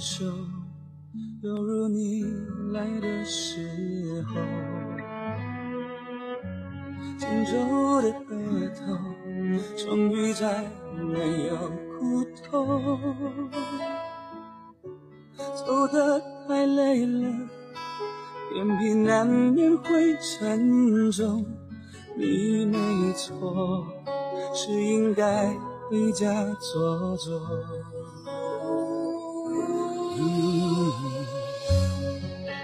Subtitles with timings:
[0.00, 0.24] 手，
[1.42, 2.24] 犹如你
[2.72, 4.34] 来的时候，
[7.18, 8.34] 荆州的北
[8.74, 8.96] 头，
[9.76, 10.64] 终于再
[10.96, 11.54] 没有
[11.98, 12.98] 苦痛。
[15.54, 17.28] 走得太累了，
[18.56, 21.44] 眼皮难免会沉重。
[22.16, 23.84] 你没错，
[24.54, 25.54] 是应该
[25.90, 27.38] 回家坐坐。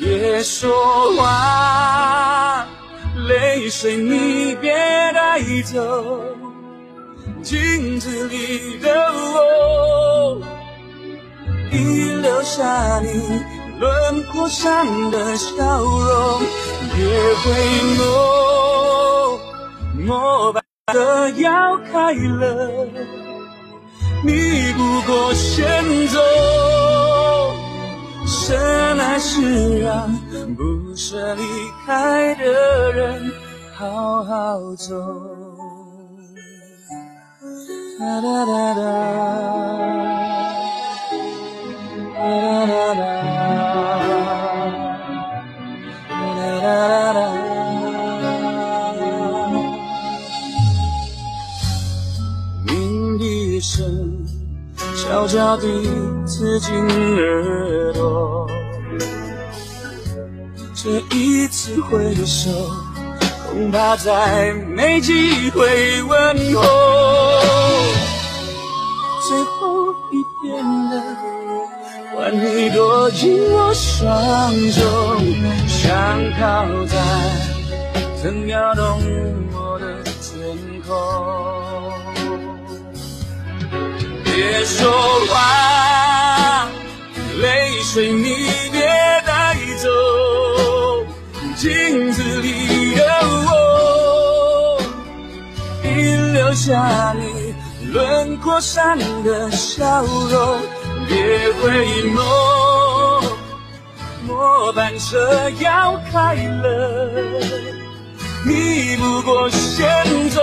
[0.00, 2.66] 别说话，
[3.28, 4.72] 泪水你别
[5.12, 6.24] 带走，
[7.42, 8.88] 镜子里的
[9.34, 10.40] 我，
[11.70, 13.42] 已留下你
[13.78, 16.40] 轮廓上的笑容。
[16.96, 17.06] 别
[17.42, 17.52] 回
[17.98, 18.00] 眸，
[20.06, 20.64] 末班
[20.94, 22.86] 车要开了，
[24.24, 26.18] 你不过先走，
[28.30, 30.08] 生来是让
[30.54, 31.42] 不舍离
[31.84, 33.28] 开的人
[33.74, 34.94] 好好走。
[37.98, 38.80] 哒哒哒哒，
[42.14, 43.10] 哒哒哒。
[52.64, 54.24] 鸣笛声
[54.96, 55.66] 悄悄地
[56.30, 58.48] 刺进耳朵，
[60.76, 62.48] 这一次挥手，
[63.50, 66.62] 恐怕再没机会问候。
[69.28, 71.02] 最后一遍了，
[72.14, 74.80] 换你躲进我双手。
[75.66, 75.90] 想
[76.38, 76.96] 靠在
[78.22, 79.02] 曾摇动
[79.52, 80.94] 我的天空，
[84.24, 84.88] 别说
[85.28, 85.34] 话，
[87.92, 88.36] 水你
[88.70, 88.80] 别
[89.26, 89.88] 带走，
[91.56, 93.02] 镜子里的
[93.48, 94.80] 我，
[95.82, 97.52] 已留下你
[97.92, 100.60] 轮廓上的笑容，
[101.08, 101.68] 别回
[102.12, 103.24] 眸。
[104.24, 107.10] 末班车要开了，
[108.46, 110.40] 你不过先走，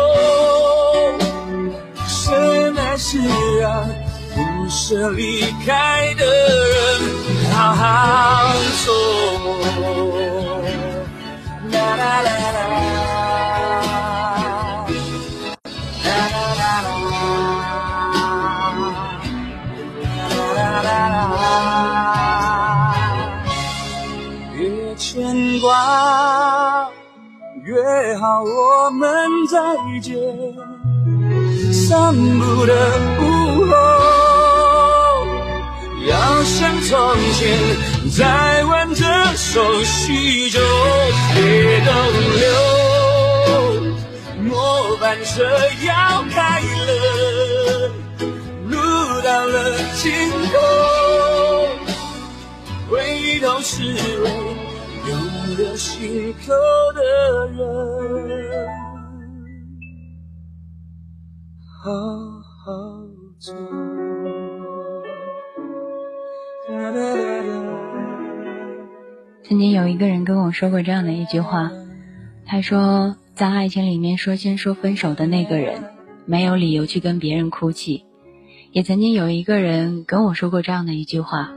[2.09, 3.18] 生来是
[3.62, 4.06] 让不
[4.70, 6.76] 舍离开的人
[7.54, 8.54] 好好
[8.86, 8.92] 走。
[11.72, 12.68] 啦啦啦啦啦
[20.54, 21.42] 啦啦啦，
[24.56, 24.60] 越
[24.96, 25.16] 牵。
[25.60, 26.88] 挂，
[27.64, 29.08] 约好我们
[29.52, 29.58] 再
[30.02, 30.16] 见。
[31.74, 32.74] 散步的
[33.20, 33.22] 午
[33.66, 33.74] 后，
[36.09, 37.40] 要像从前
[38.12, 39.03] 再挽着
[39.35, 40.59] 手叙旧，
[41.35, 41.91] 别逗
[42.40, 42.45] 留。
[44.44, 45.44] 末班车
[45.85, 47.91] 要开了，
[48.69, 48.75] 路
[49.22, 50.06] 到了尽
[50.51, 50.56] 头，
[52.89, 53.84] 回头是
[54.24, 54.25] 为。
[55.07, 55.12] 永
[55.56, 56.51] 留心口
[56.94, 57.01] 的
[57.56, 57.57] 人，
[61.81, 61.89] 好
[62.66, 62.66] 好
[63.39, 64.06] 走。
[69.44, 71.72] 曾经有一个人跟我说过这样的一句话，
[72.45, 75.84] 他说，在爱情里面说先说分手的那个人，
[76.25, 78.04] 没有理由去跟别人哭泣。
[78.72, 81.51] 也曾经有一个人跟我说过这样的一句话，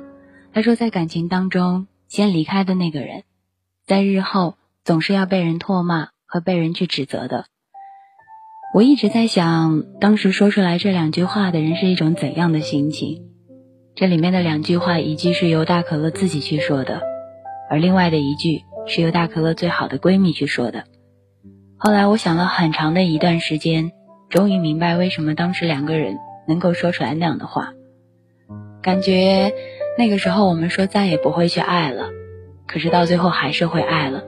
[0.53, 3.25] 他说，在感情当中，先离开的那个人。
[3.87, 4.55] 在日后
[4.85, 7.47] 总是要被人唾骂和被人去指责的。
[8.73, 13.30] 我一直在想，当时说出来这两句话的人是一种怎样的心情？
[14.00, 17.02] 这里面的两句话，一句是由大可乐自己去说的，
[17.69, 20.85] 而另外的一句是由大可乐最好的闺蜜去说的。
[21.76, 23.93] 后来我想了很长的一段时间，
[24.31, 26.17] 终于明白为什么当时两个人
[26.49, 27.75] 能够说出来那样的话。
[28.81, 29.52] 感觉
[29.99, 32.08] 那个时候我们说再也不会去爱了。
[32.67, 34.25] 可是到最后还是会爱了，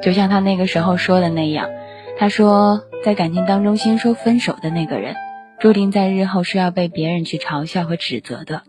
[0.00, 1.68] 就像他那个时候说的那样，
[2.16, 5.14] 他说在感情当中先说分手的那个人，
[5.58, 8.62] 注定在日后是要被别人去嘲笑和指责的。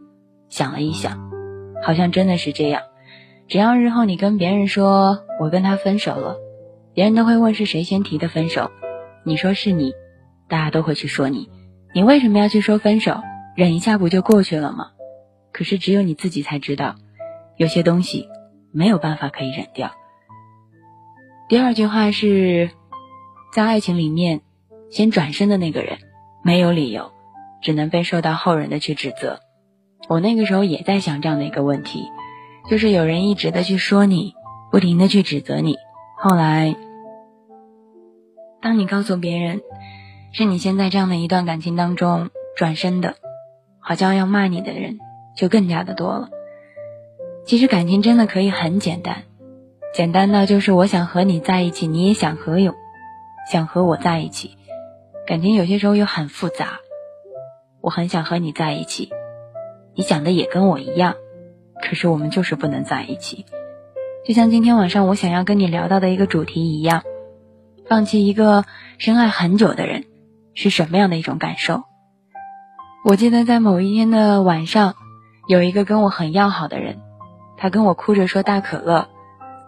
[0.52, 1.32] 想了一想，
[1.82, 2.84] 好像真的是这样。
[3.48, 6.36] 只要日后你跟别人说我跟他分手了，
[6.94, 8.70] 别人都会问是谁先提的分手。
[9.24, 9.94] 你说是你，
[10.50, 11.50] 大家都会去说你。
[11.96, 13.22] 你为什么要去说分手？
[13.56, 14.92] 忍一下不就过去了吗？
[15.54, 16.96] 可是只有你自己才知道，
[17.56, 18.28] 有些东西
[18.74, 19.92] 没有办法可以忍掉。
[21.48, 22.72] 第二句话是，
[23.54, 24.42] 在爱情里面，
[24.90, 25.98] 先转身的那个人
[26.44, 27.12] 没有理由，
[27.62, 29.40] 只能被受到后人的去指责。
[30.08, 32.04] 我那个时候也在想这样的一个问题。
[32.70, 34.36] 就是有人一直的去说你，
[34.72, 35.78] 不停的去指责你。
[36.18, 36.76] 后来，
[38.62, 39.62] 当你告诉别人，
[40.32, 43.16] 是你先在这样的一段感情当中转身的，
[43.80, 45.00] 好像要骂你的人
[45.36, 46.30] 就更加的多了。
[47.46, 49.24] 其实感情真的可以很简单，
[49.94, 52.76] 简单到就是我想和你在一起，你也想和有，
[53.52, 54.56] 想和我在一起。
[55.26, 56.80] 感情有些时候又很复杂，
[57.82, 59.12] 我很想和你在一起，
[59.96, 61.16] 你想的也跟我一样。
[61.82, 63.46] 可是我们就是不能在一起，
[64.26, 67.02] 就像今天晚上我想要跟你聊到的一个主题一样，
[67.88, 68.66] 放弃一个
[69.00, 70.06] 深爱很久的人
[70.54, 71.84] 是什么样的一种感受？
[73.04, 74.94] 我记得在某一天的晚上，
[75.48, 77.00] 有一个跟我很要好的人，
[77.58, 79.10] 他跟我哭着说：“大可乐，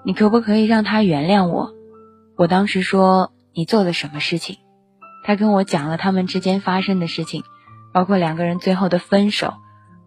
[0.06, 1.74] 你可不可以让他原谅我？”
[2.38, 4.58] 我当时说：“你做了什么事情？”
[5.26, 7.42] 他跟我讲了他们之间发生的事情，
[7.92, 9.56] 包括两个人最后的分手，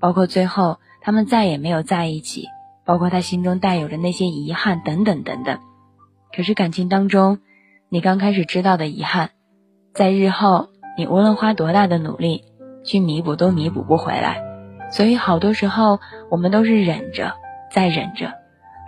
[0.07, 0.79] 包括最后。
[1.07, 2.49] 他们再也没有在一起，
[2.85, 5.61] 包括他心中带有的那些遗憾等等等等。
[6.35, 7.39] 可是感情当中，
[7.89, 9.31] 你刚开始知道的遗憾，
[9.95, 10.67] 在日后
[10.99, 12.43] 你无论花多大的努力
[12.85, 14.43] 去弥补，都弥补不回来。
[14.91, 17.35] 所以好多时候我们都是忍着，
[17.71, 18.33] 再忍着。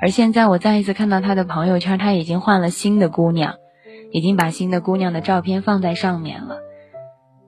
[0.00, 3.54] 而现在我再一次看到他的朋友圈，他已经换了新的姑娘，
[4.10, 6.56] 已经把新的姑娘的照片放在上面了。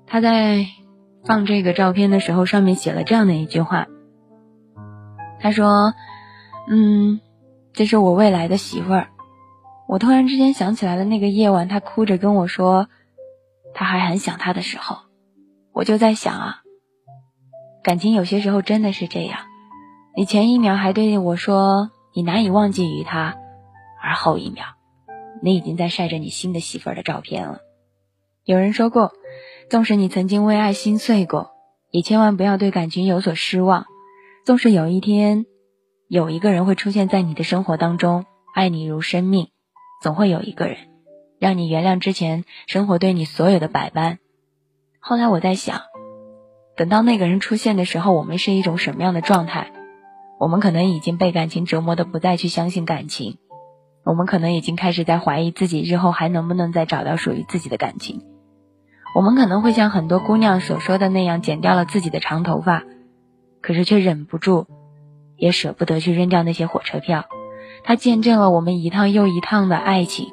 [0.06, 0.64] 他在
[1.25, 3.87] 放这个照片的时候，上面写了这样的一句话。
[5.40, 5.94] 他说
[6.69, 7.20] ：“嗯，
[7.72, 9.08] 这是我未来的媳妇儿。”
[9.88, 12.88] 我突然之间想起来了那个夜晚，他哭着跟我说，
[13.75, 14.99] 他还很想他的时候，
[15.72, 16.62] 我就在想啊，
[17.82, 19.40] 感情有些时候真的是这样，
[20.17, 23.37] 你前一秒还对我说你难以忘记于他，
[24.00, 24.64] 而后一秒，
[25.43, 27.58] 你已经在晒着你新的媳妇儿的照片了。
[28.44, 29.12] 有人说过，
[29.70, 31.52] 纵使你曾经为爱心碎过，
[31.93, 33.87] 也千万不要对感情有所失望。
[34.44, 35.46] 纵使有一天，
[36.08, 39.46] 有一个人会出现在你的生活当中，爱你如生命，
[40.02, 40.76] 总会有一个人
[41.38, 44.19] 让你原谅之前生活对你所有的百般。
[44.99, 45.82] 后来我在想，
[46.76, 49.70] 等到那个人出现的时候，我们是一种什么样的状态？
[50.40, 53.38] 我们可能已经被感情折磨的不再去相信感情，
[54.05, 58.25] 我们可能已经开始在怀疑自己日后还能不能再找到属于自己的感情。
[59.14, 62.84] 我们可能会像很多姑娘所说的那样，剪掉了自己的长头发。
[63.60, 64.66] 可是却忍不住，
[65.36, 67.26] 也舍不得去扔掉那些火车票。
[67.84, 70.28] 它见证了我们一趟又一趟的爱情，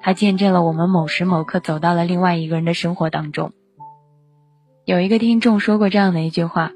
[0.00, 3.52] 它见证了我们某时某刻走到了另外一个人的生活当中。
[4.84, 6.72] 有一个听众说过这样的一句话，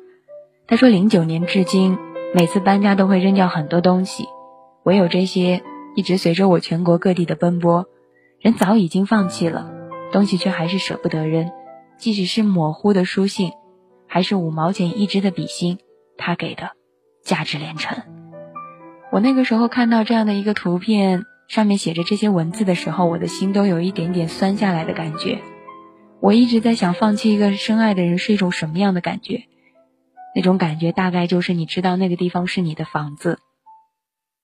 [0.67, 1.99] 他说：“零九年至今，
[2.35, 4.27] 每次搬家都会扔掉很多东西，
[4.85, 5.63] 唯有这些
[5.95, 7.87] 一直随着我全国各地的奔波，
[8.41, 9.71] 人早已经放弃了，
[10.13, 11.51] 东西却还是舍不得扔，
[11.99, 13.53] 即使是模糊的书信，
[14.07, 15.79] 还是五毛钱一支的笔芯。”
[16.21, 16.73] 他给的，
[17.23, 18.03] 价值连城。
[19.13, 25.39] 我那个时候看到这样的一个图片，上面写着这些文字的时候，我的心都有一点点酸下来的感觉。
[26.21, 29.45] 我一直在想，放弃一个深爱的人是一种什么样的感觉？
[30.35, 33.39] 那种感觉大概就是你知道那个地方是你的房子，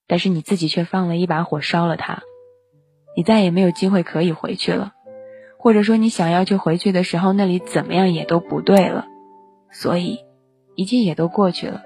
[0.07, 2.23] 但是你自己却放了一把火烧了它，
[3.17, 4.94] 你再也没有机会可以回去了，
[5.65, 9.07] 或者说你想要去回去的时候，那里怎么样也都不对了，
[9.73, 10.19] 所以。
[10.77, 11.83] 一切也都过去了，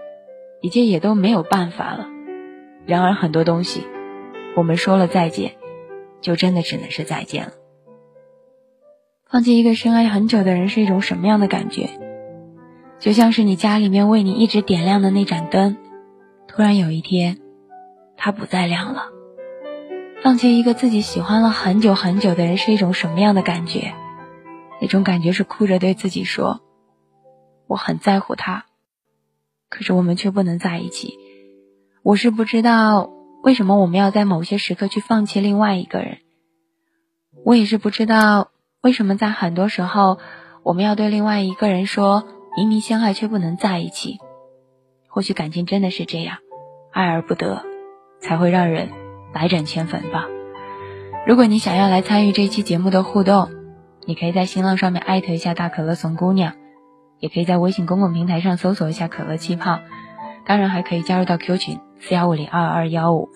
[0.62, 2.08] 一切也都没有办法了。
[2.87, 3.82] 然而很多东西，
[4.56, 5.52] 我们说了再见，
[6.23, 7.52] 就真的只能是再见了。
[9.30, 11.90] 放弃一个深爱很久的人是一种什么样的感觉？
[12.99, 15.76] 就像是你家里面为你一直点亮的那盏灯，
[16.49, 17.38] 突然有一天，
[18.16, 19.02] 它不再亮了。
[20.22, 23.94] 放弃一个自己喜欢了很久很久的人是一种什么样的感觉？
[24.80, 26.60] 那种感觉是哭着对自己说
[27.66, 28.66] ：“我很在乎他。”
[29.70, 31.18] 可是我们却不能在一起。
[32.02, 33.10] 我是不知道
[33.42, 36.18] 为什么我们要在某些时刻去放弃另外一个人。
[37.44, 40.18] 我也是不知道为什么在很多时候
[40.62, 42.25] 我们要对另外一个人说
[42.56, 44.18] 明明相爱却不能在一起。
[45.08, 46.38] 或许感情真的是这样，
[46.92, 47.64] 爱而不得，
[48.20, 48.90] 才会让人
[49.32, 50.26] 百转千坟吧。
[51.26, 53.50] 如果你想要来参与这期节目的互动，
[54.06, 56.54] 你可以在新浪上面艾特一下大可乐怂姑娘。
[57.20, 59.80] 也可以在微信公共平台上搜索一下“可乐气泡”，
[60.47, 63.28] 当然还可以加入到 Q 群四幺五零二二幺五。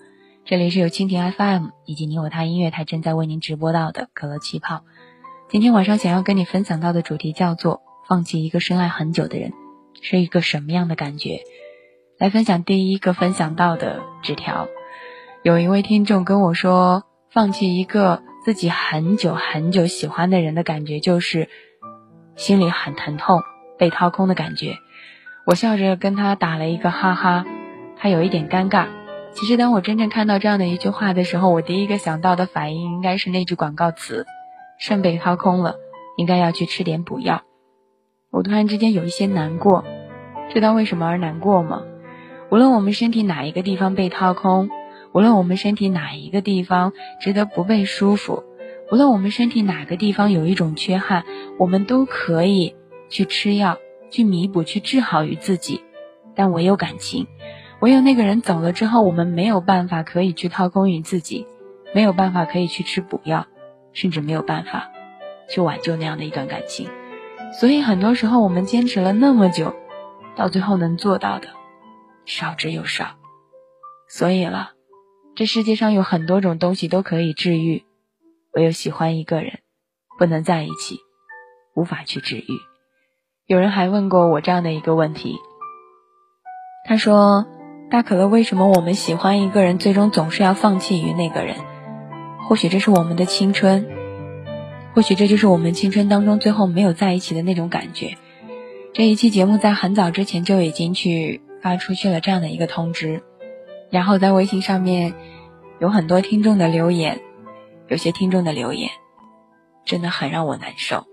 [0.45, 4.83] 这里是由蜻蜓 FM 以及你我他音乐台正在为您直播到的可乐气泡。
[5.49, 9.51] 今天晚上想要跟你分享到的主题叫做“放弃一个深爱很久的人
[10.01, 11.41] 是一个什么样的感觉”。
[12.17, 14.69] 来分享第一个分享到的纸条，
[15.43, 21.49] 有一位听众跟我说，放弃一个自己很久很久喜欢的人的感觉就是
[22.37, 23.41] 心里很疼痛、
[23.77, 24.77] 被掏空的感觉。
[25.45, 27.45] 我笑着跟他打了一个哈哈，
[27.97, 28.87] 他有一点尴尬。
[29.33, 34.25] 其实，当我真正看到这样的一句话的时候，我第一个想到的反应应该是那句广告词
[34.79, 35.75] ：“肾被掏空了，
[36.15, 37.41] 应该要去吃点补药。”
[38.31, 39.83] 我突然之间有一些难过，
[40.53, 41.81] 知道为什么而难过吗？
[42.49, 44.69] 无论我们身体哪一个地方被掏空，
[45.13, 48.43] 无论我们身体哪一个地方值得不被舒服，
[48.91, 51.23] 无论我们身体哪个地方有一种缺憾，
[51.59, 52.75] 我们都可以
[53.09, 53.77] 去吃药，
[54.09, 55.83] 去弥补，去治好于自己。
[56.35, 57.27] 但唯有感情。
[57.79, 61.45] 唯有那个人走了之后，我们没有办法可以去掏空于自己，
[61.93, 63.45] 没有办法可以去吃补药，
[63.91, 64.89] 甚至没有办法
[65.49, 66.89] 去挽救那样的一段感情。
[67.59, 69.75] 所以很多时候，我们坚持了那么久，
[70.35, 71.49] 到最后能做到的
[72.25, 73.15] 少之又少。
[74.07, 74.72] 所以了，
[75.35, 77.83] 这世界上有很多种东西都可以治愈，
[78.53, 79.59] 唯有喜欢一个人，
[80.19, 80.99] 不能在一起，
[81.75, 82.45] 无法去治愈。
[83.47, 85.35] 有人还问过我这样的一个问题，
[86.87, 87.47] 他说。
[87.91, 91.57] 大可乐，为什么我们喜欢一个人，最终总是要放弃于那个人？
[92.47, 93.87] 或许这是我们的青春，
[94.95, 98.17] 或许这就是我们青春当中最后没有在一起的那种感觉。
[98.93, 103.21] 这一期节目在很早之前就已经去发出去了这样的一个通知，
[103.93, 105.13] 然后在微信上面
[105.79, 107.21] 有很多听众的留言，
[107.87, 108.89] 有些听众的留言
[109.85, 111.05] 真的很让我难受，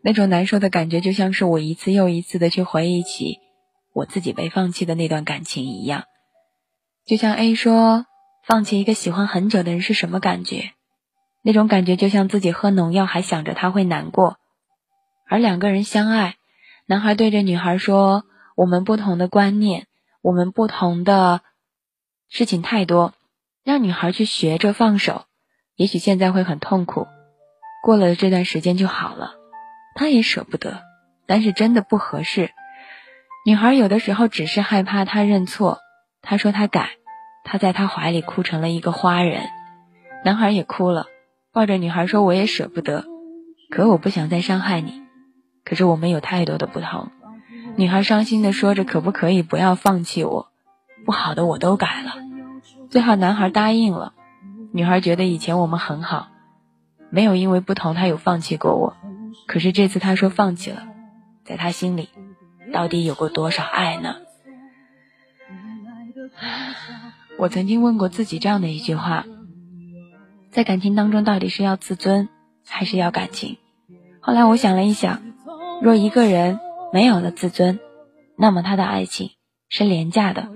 [0.00, 3.40] 那种难受的感觉就像是我一次又一次的去回忆起
[3.92, 6.04] 我自己被放弃的那段感情一样。
[7.04, 8.06] 就像 A 说，
[8.42, 10.70] 放弃一个喜欢很久的人是什么感觉？
[11.42, 14.38] 那种感觉就像自己喝农药还想着他会难过，
[15.28, 16.36] 而两个人相爱，
[16.86, 18.24] 男孩对着女孩说
[18.56, 19.86] ：“我们不同的观念，
[20.22, 21.42] 我们不同的
[22.28, 23.12] 事情太多，
[23.64, 25.24] 让女孩去学着放手。
[25.76, 27.06] 也许现在会很痛苦，
[27.82, 29.34] 过了这段时间就好了。
[29.94, 30.82] 他也舍不得，
[31.26, 32.50] 但是真的不合适。
[33.46, 35.78] 女孩有的时候只是害怕他认错。”
[36.26, 36.92] 他说他改，
[37.44, 39.42] 他在他怀里哭成了一个花人，
[40.24, 41.04] 男孩也哭了，
[41.52, 43.04] 抱着女孩说：“我也舍不得，
[43.68, 45.02] 可我不想再伤害你。
[45.64, 47.10] 可是我们有太多的不同。”
[47.76, 50.48] 女孩伤心的说着：“可不可以不要放弃我？
[51.04, 52.14] 不好的我都改了。”
[52.90, 54.12] 最后男孩答应了。
[54.72, 56.28] 女孩觉得以前我们很好，
[57.10, 58.96] 没有因为不同他有放弃过我。
[59.46, 60.82] 可是这次他说放弃了，
[61.44, 62.08] 在他心里，
[62.72, 64.16] 到底有过多少爱呢？
[67.38, 69.24] 我曾经问过自己这样的一句话：
[70.50, 72.28] 在感情当中，到底是要自尊
[72.66, 73.58] 还是要感情？
[74.20, 75.22] 后来我想了一想，
[75.82, 76.58] 若一个人
[76.92, 77.78] 没有了自尊，
[78.36, 79.30] 那么他的爱情
[79.68, 80.48] 是廉价的。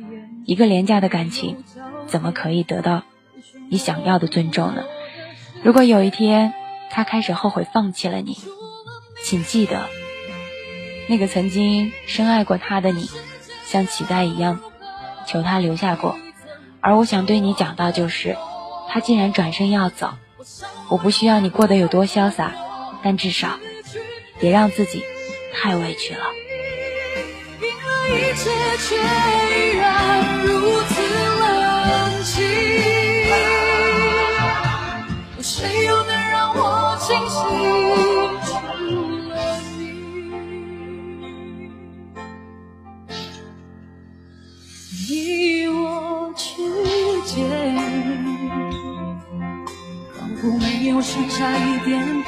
[0.49, 1.63] 一个廉价的感情，
[2.07, 3.03] 怎么可以得到
[3.69, 4.83] 你想要的尊重呢？
[5.63, 6.55] 如果有一天
[6.91, 8.39] 他开始后悔放弃了你，
[9.23, 9.91] 请记得，
[11.07, 13.11] 那个曾经深爱过他的你，
[13.67, 14.59] 像乞丐一样。
[15.27, 16.17] 求他留下过，
[16.81, 18.35] 而我想对你讲到就是，
[18.89, 20.15] 他既然转身要走，
[20.89, 22.55] 我不需要你过得有多潇洒，
[23.03, 23.59] 但至少
[24.41, 25.05] 别让自己
[25.53, 26.25] 太委屈了。
[28.11, 29.85] 一切却依然
[30.43, 30.49] 如
[30.89, 30.91] 此
[31.41, 32.35] 冷清
[35.37, 37.37] 有谁又能让我倾心
[38.45, 38.51] 除
[39.29, 39.33] 了
[39.69, 39.71] 你
[45.09, 46.47] 你我之
[47.27, 47.37] 间
[50.15, 51.89] 仿佛没有剩下一点
[52.23, 52.27] 点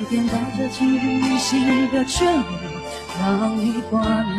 [0.00, 2.71] 一点带着今日心生的眷恋
[3.20, 4.32] 让你挂念。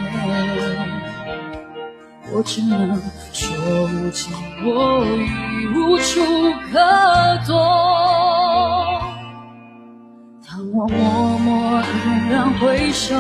[2.32, 3.00] 我只能
[3.32, 4.34] 说无情，
[4.66, 6.20] 我已无处
[6.72, 6.80] 可
[7.46, 7.54] 躲。
[10.48, 11.84] 当我默默黯
[12.32, 13.14] 然回首，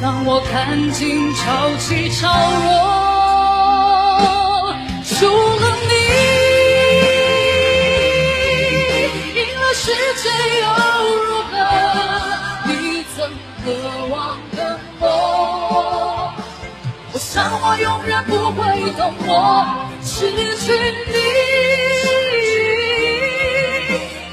[0.00, 2.28] 当我看尽潮起潮
[2.62, 2.64] 落，
[5.04, 5.92] 除了你。
[9.34, 9.90] 赢了世
[10.22, 10.24] 界
[10.60, 10.64] 又
[11.24, 11.52] 如何？
[12.66, 12.70] 你
[13.16, 13.18] 曾
[13.64, 13.66] 渴
[14.14, 14.16] 望，
[17.34, 20.72] 让我永远不会懂我失去
[21.10, 21.14] 你，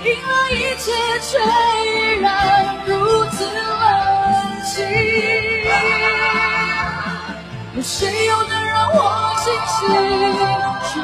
[0.08, 2.24] 赢了一切却依然
[2.86, 3.58] 如此冷
[4.67, 4.72] 清。
[7.74, 9.00] 有谁又能让我
[9.41, 11.01] 清醒？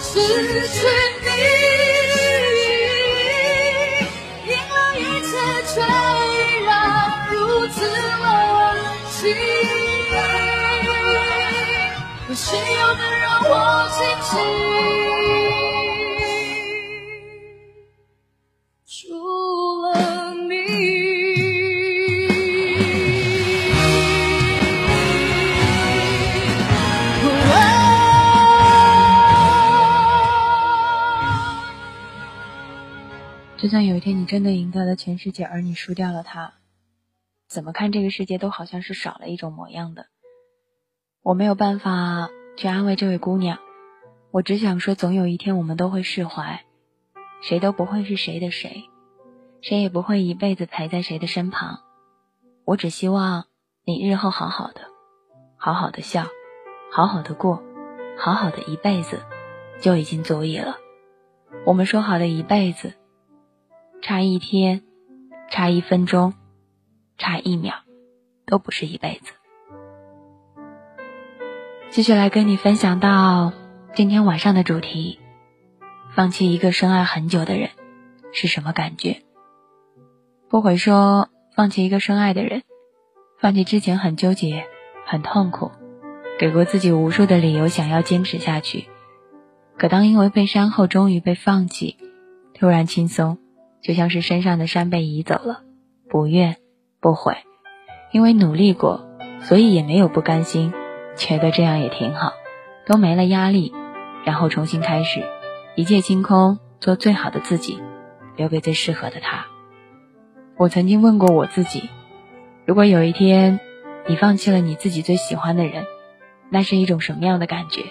[0.00, 0.12] 失
[0.68, 0.76] 去
[1.22, 1.26] 你，
[4.46, 5.30] 赢了一切
[5.66, 6.68] 却依然
[7.30, 7.34] 如
[7.68, 8.24] 此冷
[9.10, 9.18] 清。
[12.28, 13.52] 有谁又能让我
[13.96, 13.98] 清
[14.28, 14.32] 醒？
[33.68, 36.54] 就算有一天你真的赢得了全世界，而你输掉了他，
[37.50, 40.06] 怎么看这个世界都好像是少了一种模样的。
[41.22, 43.58] 我没有办法去安慰这位姑娘，
[44.30, 46.64] 我只想说，总有一天我们都会释怀，
[47.42, 48.84] 谁都不会是谁的谁，
[49.60, 51.80] 谁也不会一辈子陪在谁的身旁。
[52.64, 53.44] 我只希望
[53.84, 54.80] 你日后好好的，
[55.58, 56.26] 好好的笑，
[56.90, 57.62] 好好的过，
[58.16, 59.20] 好好的一辈子，
[59.82, 60.78] 就已经足以了。
[61.66, 62.94] 我们说好的一辈子。
[64.00, 64.82] 差一天，
[65.50, 66.34] 差一分钟，
[67.18, 67.74] 差一秒，
[68.46, 69.32] 都不是一辈子。
[71.90, 73.52] 继续来跟你分享到
[73.94, 75.18] 今天晚上的主题：
[76.14, 77.70] 放弃一个深爱很久的人
[78.32, 79.22] 是什么感觉？
[80.48, 82.62] 不会说放弃一个深爱的人，
[83.40, 84.64] 放弃之前很纠结、
[85.06, 85.72] 很痛苦，
[86.38, 88.88] 给过自己无数的理由想要坚持下去，
[89.76, 91.96] 可当因为被伤后终于被放弃，
[92.54, 93.38] 突然轻松。
[93.82, 95.62] 就像是身上的山被移走了，
[96.08, 96.56] 不怨
[97.00, 97.36] 不悔，
[98.12, 99.08] 因为努力过，
[99.40, 100.72] 所以也没有不甘心，
[101.16, 102.32] 觉得这样也挺好，
[102.86, 103.72] 都没了压力，
[104.24, 105.22] 然后重新开始，
[105.76, 107.80] 一切清空，做最好的自己，
[108.36, 109.46] 留给最适合的他。
[110.56, 111.88] 我曾经问过我自己，
[112.66, 113.60] 如果有一天
[114.08, 115.86] 你放弃了你自己最喜欢的人，
[116.50, 117.84] 那是一种什么样的感觉？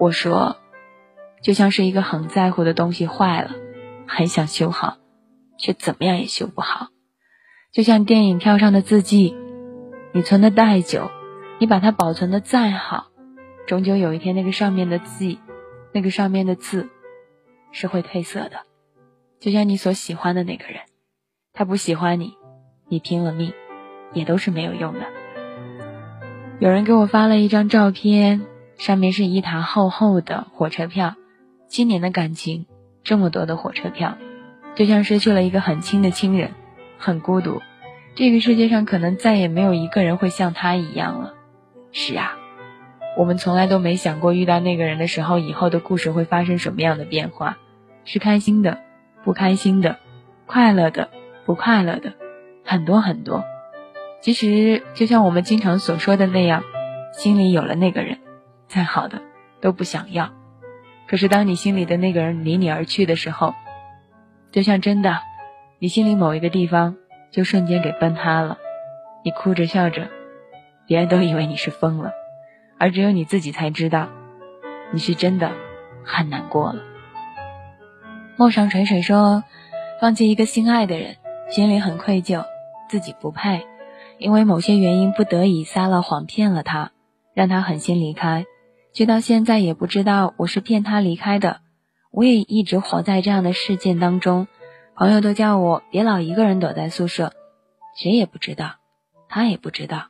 [0.00, 0.56] 我说，
[1.42, 3.50] 就像是一个很在乎的东西坏了。
[4.08, 4.96] 很想修好，
[5.58, 6.88] 却怎么样也修不好，
[7.72, 9.36] 就像电影票上的字迹，
[10.12, 11.10] 你存的再久，
[11.60, 13.08] 你把它保存的再好，
[13.66, 15.36] 终究有一天那个上面的字，
[15.92, 16.88] 那个上面的字，
[17.70, 18.62] 是会褪色的。
[19.40, 20.80] 就像你所喜欢的那个人，
[21.52, 22.34] 他不喜欢你，
[22.88, 23.52] 你拼了命，
[24.14, 25.00] 也都是没有用的。
[26.58, 28.46] 有人给我发了一张照片，
[28.78, 31.14] 上面是一沓厚厚的火车票，
[31.68, 32.66] 今年的感情。
[33.08, 34.18] 这么多的火车票，
[34.74, 36.50] 就像失去了一个很亲的亲人，
[36.98, 37.62] 很孤独。
[38.14, 41.32] 这个世界上可能再也没有一个人会像他一样了。
[41.90, 42.36] 是啊，
[43.16, 47.56] 我们从来都没想过遇到那个人的时候，以后的故事会发生什么样的变化，
[48.04, 48.76] 是开心的，
[49.24, 49.96] 不开心的，
[50.44, 51.08] 快乐的，
[51.46, 52.12] 不快乐的，
[52.62, 53.42] 很多很多。
[54.20, 56.62] 其实就像我们经常所说的那样，
[57.14, 58.18] 心里有了那个人，
[58.66, 59.22] 再好的
[59.62, 60.30] 都不想要。
[61.08, 63.54] 可是，当你心里的那个人离你而去的时候，
[64.52, 65.20] 就像真的，
[65.78, 66.96] 你心里某一个地方
[67.30, 68.58] 就瞬间给崩塌了。
[69.24, 70.08] 你哭着笑着，
[70.86, 72.12] 别人都以为你是疯了，
[72.78, 74.08] 而只有你自己才知道，
[74.92, 75.52] 你是真的
[76.04, 76.82] 很难过了。
[78.36, 79.44] 陌上水水说，
[80.00, 81.16] 放弃一个心爱的人，
[81.48, 82.44] 心里很愧疚，
[82.88, 83.66] 自己不配，
[84.18, 86.92] 因为某些原因不得已撒了谎骗了他，
[87.32, 88.44] 让他狠心离开。
[88.98, 91.60] 直到现在也不知道我是骗他离开的，
[92.10, 94.48] 我也一直活在这样的事件当中。
[94.96, 97.32] 朋友都叫我别老一个人躲在宿舍，
[97.96, 98.74] 谁也不知道，
[99.28, 100.06] 他也不知道，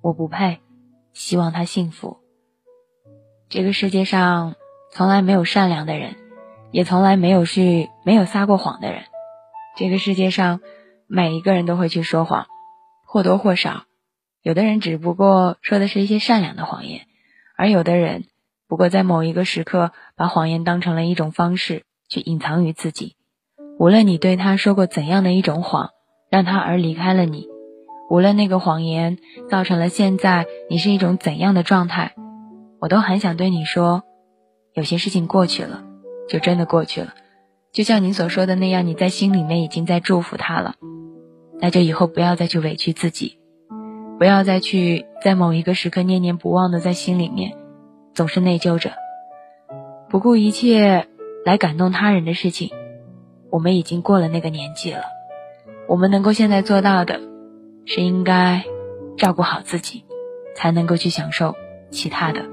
[0.00, 0.60] 我不配。
[1.12, 2.16] 希望他幸福。
[3.50, 4.54] 这个世界上
[4.90, 6.16] 从来没有善良的人，
[6.72, 9.02] 也从来没有是没有撒过谎的人。
[9.76, 10.62] 这个世界上
[11.06, 12.46] 每一个人都会去说谎，
[13.04, 13.82] 或多或少，
[14.40, 17.02] 有的人只不过说的是一些善良的谎言，
[17.58, 18.24] 而有的人。
[18.70, 23.16] 不过，在某一个时刻，把谎言当成了一种方式去隐藏于自己。
[23.80, 25.90] 无论你对他说过怎样的一种谎，
[26.30, 27.48] 让他而离开了你；
[28.08, 29.18] 无论那个谎言
[29.50, 32.14] 造成了现在你是一种怎样的状态，
[32.78, 34.04] 我都很想对你说：
[34.72, 35.82] 有些事情过去了，
[36.28, 37.14] 就真的过去了。
[37.72, 40.76] 就像你所说的那样，你在心里面已经在祝福他了。
[41.60, 43.36] 那就以后不要再去委屈自己，
[44.16, 47.56] 不要再去在某一个时刻念念不忘的在心里面。
[48.12, 48.92] 总是内疚着，
[50.08, 51.06] 不顾一切
[51.44, 52.70] 来感动他人的事情，
[53.50, 55.04] 我们已经过了那个年纪了。
[55.88, 57.20] 我们能够现在做到的，
[57.86, 58.64] 是应该
[59.16, 60.04] 照顾好自己，
[60.54, 61.54] 才能够去享受
[61.90, 62.44] 其他的。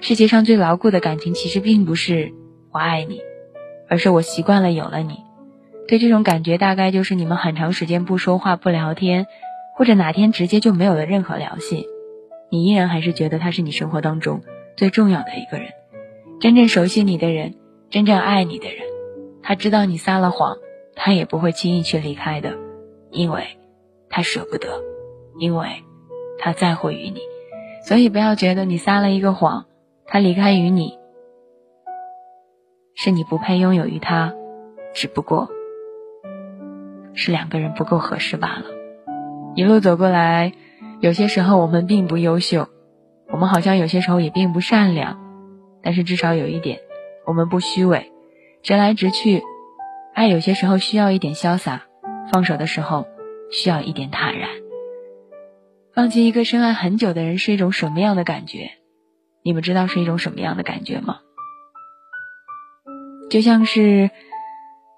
[0.00, 2.32] 世界上最牢固的感情，其实并不是
[2.70, 3.20] 我爱你，
[3.88, 5.20] 而是我习惯了有了你。
[5.88, 9.26] 对这种感觉，大概就是你们很长时间不说话、不聊天，
[9.76, 11.86] 或者哪天直接就没有了任何联系，
[12.50, 14.42] 你依然还是觉得他是你生活当中
[14.76, 15.68] 最重要的一个人，
[16.40, 17.54] 真正熟悉你的人，
[17.90, 18.78] 真正爱你的人。
[19.42, 20.56] 他知道你撒了谎，
[20.94, 22.56] 他也不会轻易去离开的，
[23.10, 23.44] 因为
[24.08, 24.82] 他舍不得，
[25.38, 25.68] 因为
[26.38, 27.20] 他在乎于你。
[27.84, 29.66] 所以不要觉得你撒了一个谎。
[30.04, 30.98] 他离开于你，
[32.94, 34.34] 是你不配拥有于他，
[34.92, 35.48] 只不过
[37.14, 38.66] 是两个人不够合适罢了。
[39.54, 40.52] 一路走过来，
[41.00, 42.68] 有些时候我们并不优秀，
[43.32, 45.18] 我们好像有些时候也并不善良，
[45.82, 46.80] 但是至少有一点，
[47.26, 48.12] 我们不虚伪，
[48.62, 49.42] 直来直去。
[50.14, 51.84] 爱有些时候需要一点潇洒，
[52.30, 53.06] 放手的时候
[53.50, 54.50] 需要一点坦然。
[55.94, 58.72] 放弃一个深爱很久的人是一种什么样的感觉？
[59.42, 61.20] 你们知道是一种什么样的感觉吗？
[63.30, 64.10] 就像是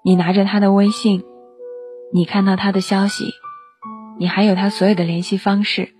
[0.03, 1.23] 你拿着他的微信，
[2.13, 3.31] 你看到他的消息，
[4.19, 5.93] 你还有他所有的联系方式，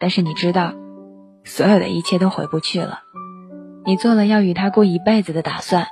[0.00, 0.72] 但是你知道，
[1.46, 3.00] 所有的一切都回不去了。
[3.86, 5.86] 你做了要与他过一辈子的打算，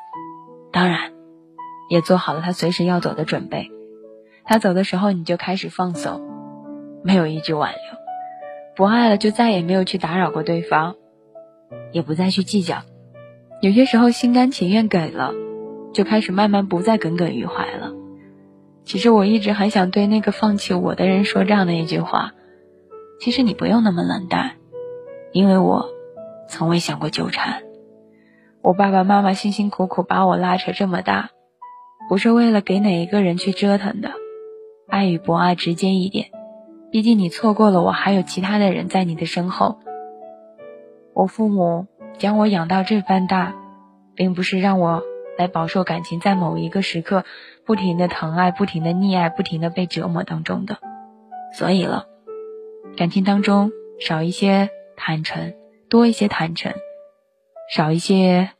[0.72, 1.12] 当然，
[1.88, 3.70] 也做好了他随时要走的准备。
[4.44, 6.20] 他走的时候，你就开始放手，
[7.02, 7.80] 没有一句挽留，
[8.76, 10.96] 不爱了就再也没有去打扰过对方。
[11.92, 12.82] 也不再去计较，
[13.60, 15.32] 有些时候心甘情愿给了，
[15.92, 17.92] 就开始慢慢不再耿耿于怀了。
[18.84, 22.32] 其实我一直很想对那个放弃我的人说这样的一句话：
[23.18, 24.56] 其实你不用那么冷淡，
[25.34, 25.90] 因为我
[26.48, 27.64] 从未想过纠缠。
[28.62, 31.30] 我爸爸妈妈辛辛苦苦把我拉扯这么大，
[32.08, 34.12] 不是为了给哪一个人去折腾的。
[34.86, 36.28] 爱与不爱直接一点，
[36.92, 39.80] 毕竟你错过了我，还有其他的人在你的身后。
[41.14, 43.56] 我父母将我养到这般大，
[44.14, 45.02] 并不是让我
[45.36, 47.24] 来饱受感情在某一个时刻
[47.66, 50.78] 不停的疼爱、不停的溺爱、不停的被折磨当中的。
[51.58, 52.06] 所以了，
[52.96, 54.70] 感情当中少一些
[55.06, 55.52] 坦诚，
[55.90, 56.72] 多一些坦诚，
[57.70, 58.52] 少一些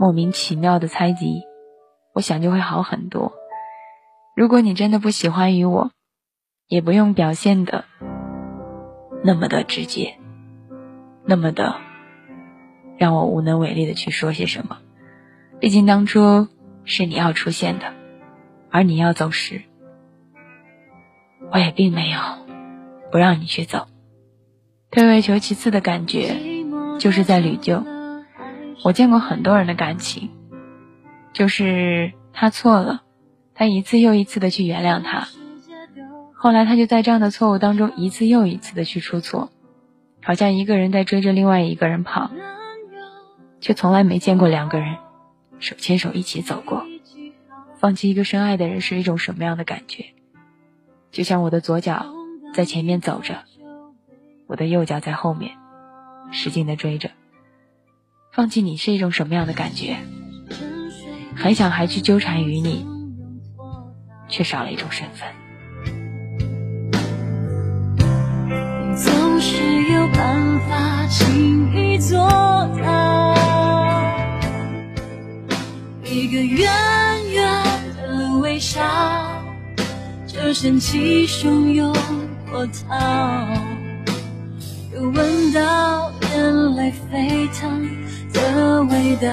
[0.00, 1.44] 莫名其妙的猜忌，
[2.12, 3.32] 我想就会好很多。
[4.34, 5.92] 如果你真的不喜欢于我，
[6.66, 7.84] 也不用表现的
[9.22, 10.16] 那么的直接。
[11.24, 11.76] 那么的，
[12.98, 14.78] 让我无能为力的去说些什么。
[15.60, 16.48] 毕竟当初
[16.82, 17.92] 是你要出现的，
[18.72, 19.62] 而你要走时，
[21.52, 22.18] 我也并没有
[23.12, 23.86] 不让你去走。
[24.90, 26.36] 退位求其次的感觉，
[26.98, 27.84] 就是在捋旧。
[28.82, 30.30] 我见过很多人的感情，
[31.32, 33.02] 就是他错了，
[33.54, 35.28] 他一次又一次的去原谅他，
[36.34, 39.50] 后来他就在这样的错误当中一次又一次的去出错。
[40.22, 42.30] 好像一个人在追着另外一个人跑，
[43.60, 44.96] 却从来没见过两个人
[45.60, 46.84] 手牵手一起走过。
[47.78, 50.06] 放弃一个深爱的人是一种什么样的感觉？
[51.12, 52.06] 就像我的左脚
[52.52, 53.44] 在前面走着，
[54.50, 55.52] 我的右脚在后面
[56.32, 57.12] 使劲的追着。
[58.32, 59.96] 放弃你是一种什么样的感觉？
[61.36, 62.84] 很想还去纠缠于你，
[64.28, 65.28] 却少了一种身份。
[68.96, 72.18] 总是有办法轻易做
[72.82, 73.34] 到，
[76.04, 76.68] 一个远
[77.32, 77.64] 远
[77.96, 78.82] 的微笑，
[80.26, 81.94] 就掀起汹涌
[82.50, 83.46] 波涛，
[85.00, 87.88] 闻到眼泪沸腾
[88.32, 89.28] 的味道。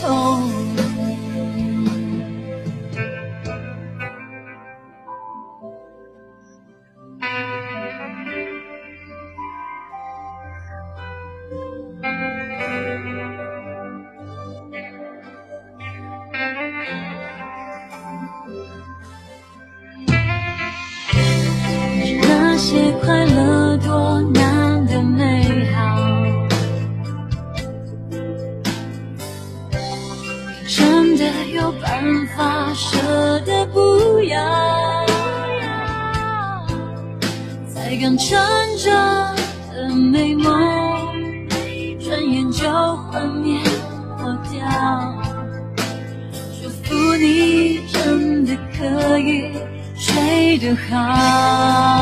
[0.00, 0.53] 痛。
[38.16, 38.90] 才刚撑着
[39.72, 40.48] 的美梦，
[41.98, 43.60] 转眼就幻灭
[44.18, 44.62] 破掉。
[46.62, 49.50] 祝福你真的可以
[49.96, 51.93] 睡得好。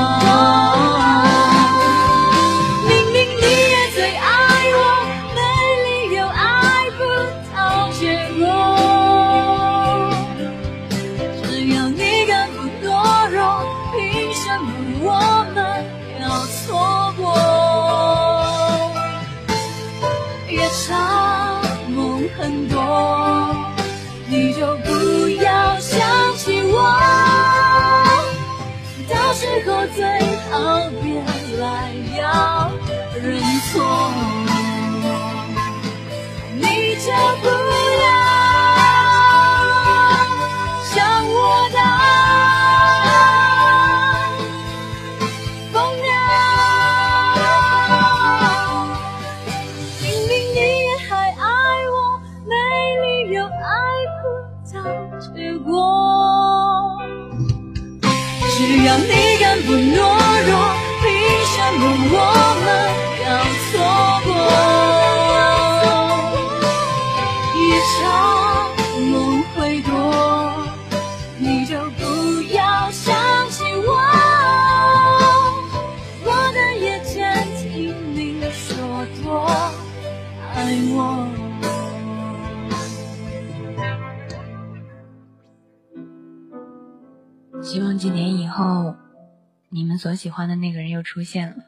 [89.82, 91.64] 你们所喜欢的那个人又出现了，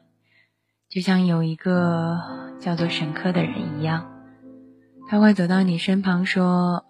[0.89, 2.17] 就像有一个
[2.61, 4.09] 叫做沈科的人一样，
[5.09, 6.85] 他会走到你身旁说：“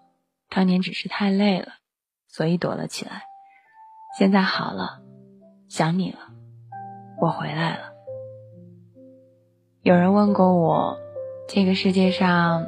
[0.51, 1.69] 当年只是太累了，
[2.27, 3.23] 所以躲了起来，
[4.19, 5.01] 现在好了，
[5.67, 6.19] 想你了，
[7.19, 7.91] 我回来了。”
[9.81, 10.99] 有人问过我，
[11.49, 12.67] 这个世界上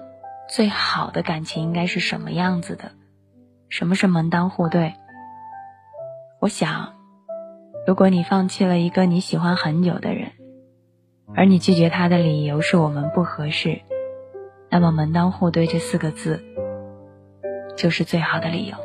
[0.49, 2.93] 最好的感情应该是什么样子的？
[3.69, 4.95] 什么是门当户对？
[6.41, 6.96] 我想，
[7.87, 10.33] 如果你放弃了一个你喜欢很久的人，
[11.33, 13.79] 而你拒绝他的理由是我们不合适，
[14.69, 16.43] 那么“门当户对”这四个字
[17.77, 18.75] 就是最好的理由。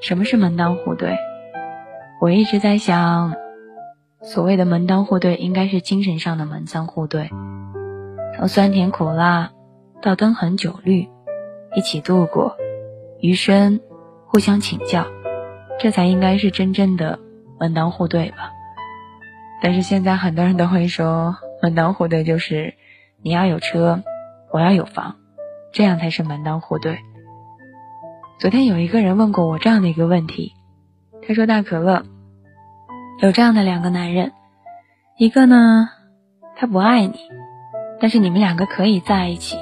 [0.00, 1.16] 什么是门当户对？
[2.20, 3.36] 我一直在想，
[4.20, 7.30] 所谓的门当户对，应该是精神上的门当户对，
[8.36, 9.52] 从酸甜苦辣
[10.02, 11.08] 到灯红酒绿，
[11.76, 12.56] 一起度过
[13.20, 13.78] 余生，
[14.26, 15.06] 互相请教。
[15.78, 17.20] 这才应该是真正的
[17.62, 18.50] 门当户对吧？
[19.62, 22.74] 但是现在很多人都会说，门当户对就是
[23.22, 24.02] 你要有车，
[24.50, 25.14] 我要有房，
[25.72, 26.98] 这样才是门当户对。
[28.40, 30.54] 昨天有一个人问过我这样的一个问题，
[31.24, 32.02] 他说：“大可乐，
[33.20, 34.32] 有这样的两个男人，
[35.16, 35.88] 一个呢，
[36.56, 37.14] 他不爱你，
[38.00, 39.56] 但是你们两个可以在一起，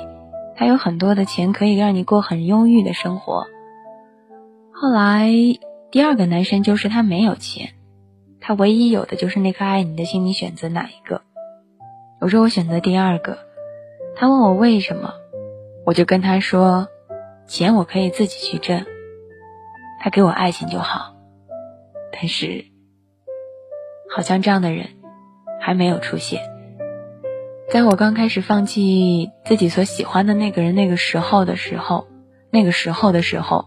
[0.57, 3.45] 他有很多的钱，可以让你过很忧郁的生活。”
[4.73, 5.29] 后来。
[5.93, 7.71] 第二个男生就是他没有钱，
[8.41, 10.25] 他唯一有的就是那颗爱你的心。
[10.25, 11.23] 你选择哪一个？
[12.21, 13.39] 我说我选择第二个。
[14.17, 15.15] 他问我为什么，
[15.87, 16.89] 我就跟他说，
[17.47, 18.85] 钱我可以自己去挣，
[20.01, 21.15] 他给我爱情就好。
[22.13, 22.65] 但是，
[24.15, 24.89] 好像这样的人
[25.61, 26.43] 还没有出现。
[27.71, 32.09] 在我刚开始放弃自己所喜欢的那个人那个时候的时候，
[32.51, 33.67] 那个时候的时候。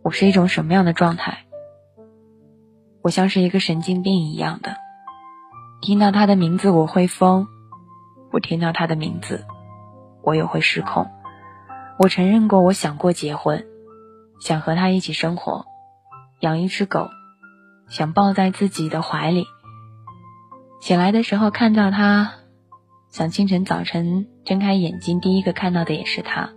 [0.00, 1.44] 我是一种什么样的状态？
[3.08, 4.76] 我像是一个神经病一样的，
[5.80, 7.46] 听到他的名字我会疯，
[8.30, 9.46] 我听到他的名字，
[10.22, 11.08] 我也会失控。
[11.98, 13.64] 我承认过，我想过结婚，
[14.42, 15.64] 想和他一起生活，
[16.40, 17.08] 养一只狗，
[17.88, 19.46] 想抱在自己的怀里。
[20.82, 22.32] 醒来的时候看到他，
[23.08, 26.50] 想清晨早晨睁开眼睛第一个看到的也是他，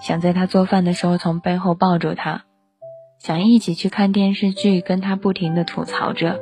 [0.00, 2.44] 想在他做饭的时候从背后抱住他。
[3.18, 6.38] 想一起去看电视剧，跟他不停的吐槽着；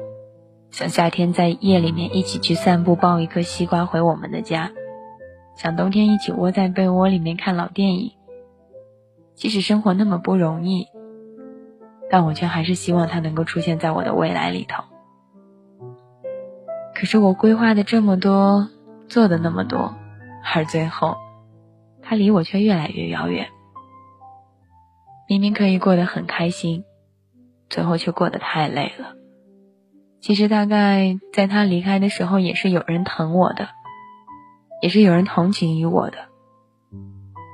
[0.71, 4.71] 想夏天在夜里面一起去散步，抱一颗西瓜回我们的家；
[5.57, 8.13] 想冬天一起窝在被窝里面看老电影。
[9.35, 10.89] 即使生活那么不容易，
[12.11, 14.85] 但我却还是希望他能够出现在我的未来里头。
[16.95, 18.69] 可是我规划的这么多，
[19.09, 19.95] 做的那么多，
[20.55, 21.17] 而最后，
[22.03, 23.49] 他离我却越来越遥远。
[25.29, 26.85] 明明可以过得很开心，
[27.69, 29.15] 最后却过得太累了。
[30.21, 33.69] 其实大概在他离开的时候，也是有人疼我的，
[34.83, 36.17] 也是有人同情于我的。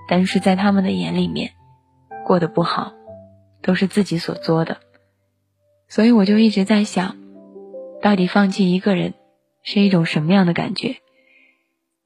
[0.09, 1.53] 但是在他们的眼里面，
[2.27, 2.93] 过得不好，
[3.63, 4.79] 都是自己所作的。
[5.89, 7.17] 所以我就一直在想，
[8.03, 9.15] 到底放弃一个人
[9.63, 10.97] 是一种什么样的感觉？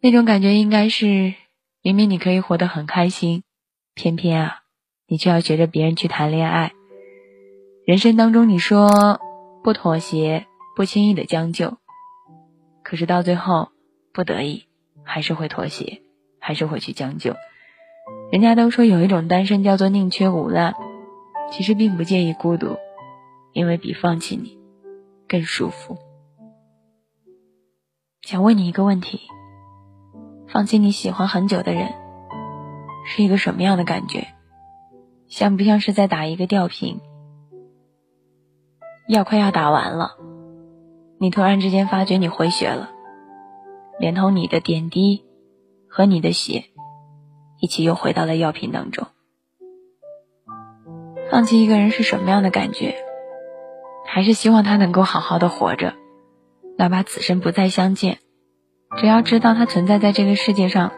[0.00, 1.35] 那种感觉应该是，
[1.83, 3.42] 明明你可以活得很开心，
[3.94, 4.63] 偏偏啊，
[5.07, 6.73] 你却要学着别人去谈恋爱。
[7.87, 9.21] 人生当中，你说
[9.62, 11.77] 不妥协，不轻易的将就，
[12.83, 13.69] 可是到最后，
[14.12, 14.64] 不得已
[15.03, 16.03] 还是会妥协，
[16.38, 17.35] 还是会去将就。
[18.33, 20.75] 人家都说有一种单身叫做宁缺毋滥，
[21.53, 22.77] 其实并不介意孤独。
[23.53, 24.59] 因为比放弃你
[25.29, 25.97] 更舒服。
[28.23, 29.21] 想问你一个问题：
[30.49, 31.95] 放弃你喜欢很久的人，
[33.07, 34.34] 是一个什么样的感觉？
[35.37, 37.01] 像不像是在打一个吊瓶？
[39.09, 40.12] 药快要打完了，
[41.18, 42.90] 你突然之间发觉你回血了，
[43.99, 45.25] 连同你的点滴
[45.88, 46.66] 和你的血，
[47.59, 49.09] 一起又回到了药瓶当中。
[51.33, 52.94] 放弃一个人是什么样的感觉？
[54.07, 55.94] 还是希望他能够好好的活着，
[56.79, 58.18] 哪怕此生不再相见，
[58.99, 60.92] 只要知道他存在在这个世界上，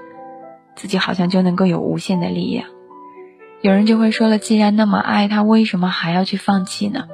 [0.75, 2.76] 自己好像就能够有无限的力量。
[3.67, 7.09] 有人就会说了，既然那么爱他，为什么还要去放弃呢？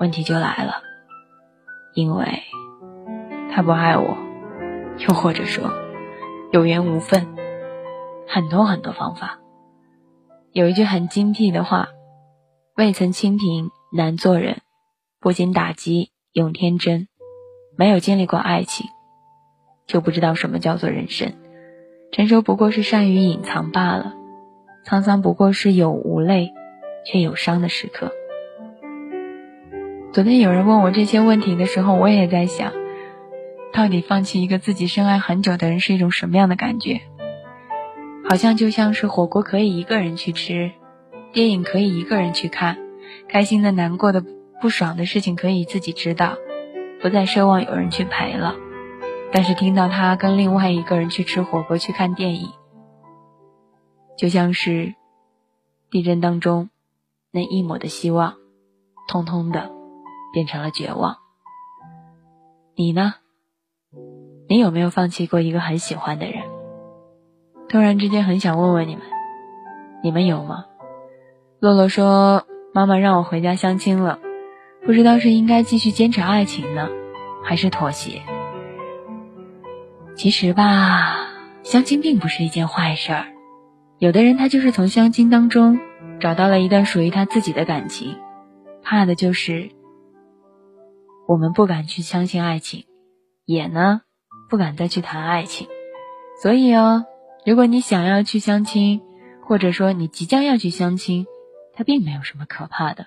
[0.00, 0.76] 问题就来了，
[1.92, 2.44] 因为
[3.52, 4.16] 他不爱我，
[5.06, 5.70] 又或者说
[6.50, 7.36] 有缘无分，
[8.26, 9.38] 很多很多方法。
[10.52, 11.88] 有一句很精辟的话：
[12.74, 14.62] 未曾清贫难做人。
[15.20, 17.06] 不经打击永天真，
[17.76, 18.86] 没有经历过爱情，
[19.86, 21.34] 就不知道什么叫做人生。
[22.12, 24.14] 成熟不过是善于隐藏罢了，
[24.86, 26.52] 沧桑不过是有无泪
[27.06, 28.12] 却有伤的时刻。
[30.12, 32.72] 昨天有人问我这些问题的时候，我也在想，
[33.72, 37.00] 到底放弃一个自己深爱很久的人是一种什么样的感觉？
[38.28, 40.70] 好像就像是火锅可以一个人去吃，
[41.32, 42.78] 电影可以一个人去看，
[43.28, 44.24] 开心的、难过的。
[44.62, 46.38] 不爽的事情可以自己知道，
[47.02, 48.54] 不再奢望有人去陪了。
[49.30, 52.48] 但是听到他跟另外一个人去吃火锅、去看电影，
[54.16, 54.94] 就像是
[55.90, 56.70] 地震当中
[57.30, 58.34] 那一抹的希望，
[59.08, 59.70] 通通的
[60.32, 61.16] 变成了绝望。
[62.76, 63.14] 你呢？
[64.48, 66.42] 你有没有放弃过一个很喜欢的人？
[67.68, 69.04] 突然之间很想问问你们，
[70.02, 70.66] 你们有吗？
[71.60, 74.18] 洛洛说：“妈妈让我回家相亲了。”
[74.84, 76.90] 不知道是应该继续坚持爱情呢，
[77.42, 78.20] 还是妥协？
[80.14, 81.26] 其实吧，
[81.62, 83.33] 相亲并不是一件坏事儿。
[84.04, 85.80] 有的人他就是从相亲当中
[86.20, 88.18] 找到了一段属于他自己的感情，
[88.82, 89.70] 怕的就是
[91.26, 92.84] 我们不敢去相信爱情，
[93.46, 94.02] 也呢
[94.50, 95.68] 不敢再去谈爱情。
[96.42, 97.06] 所以哦，
[97.46, 99.00] 如果你想要去相亲，
[99.42, 101.24] 或者说你即将要去相亲，
[101.74, 103.06] 他并没有什么可怕的，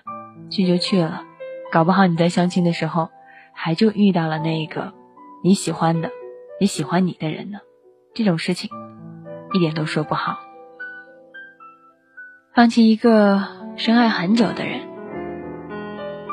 [0.50, 1.22] 去就去了。
[1.70, 3.08] 搞不好你在相亲的时候，
[3.54, 4.94] 还就遇到了那个
[5.44, 6.10] 你喜欢的、
[6.58, 7.60] 也喜欢你的人呢。
[8.14, 8.68] 这种事情
[9.52, 10.40] 一点都说不好。
[12.58, 13.44] 放弃一个
[13.76, 14.80] 深爱很久的人，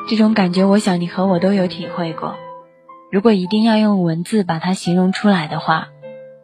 [0.08, 2.34] 这种感觉，我想你和我都有体会过。
[3.12, 5.86] 如果一定要用文字把它形容出来的话，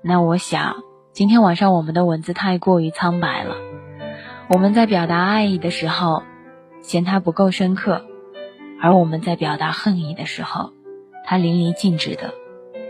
[0.00, 3.56] 那我想今天晚上我们的文字太过于苍白了。
[4.48, 6.22] 我们在表达爱意的时候，
[6.80, 8.04] 嫌它不够深刻。
[8.80, 10.70] 而我们在表达恨意的时候，
[11.24, 12.34] 它淋漓尽致的，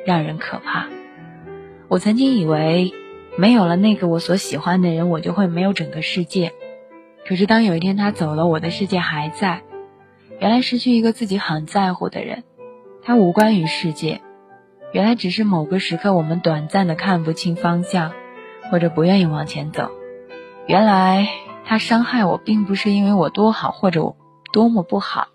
[0.05, 0.88] 让人可怕。
[1.88, 2.92] 我曾经以为，
[3.38, 6.52] 没有了那个我所喜欢的人，我就会没有整个世界。
[7.26, 9.62] 可是当有一天他走了，我的世界还在。
[10.40, 12.42] 原来失去一个自己很在乎的人，
[13.02, 14.20] 他无关于世界。
[14.92, 18.12] 原来只是某个时刻，我们短暂的看不清方向，
[18.70, 19.90] 或者不愿意往前走。
[20.66, 21.29] 原来
[21.64, 24.16] 他伤害我，并不是因为我多好，或者我
[24.52, 25.29] 多么不好。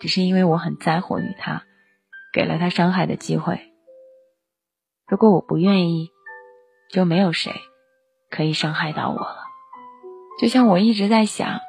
[0.00, 1.64] 只是因为我很在乎于他，
[2.32, 3.60] 给了他伤害的机会。
[5.06, 6.10] 如果我不愿意，
[6.90, 7.52] 就没有谁
[8.30, 9.43] 可以伤害到我了。
[10.40, 11.60] 就像我一直在想，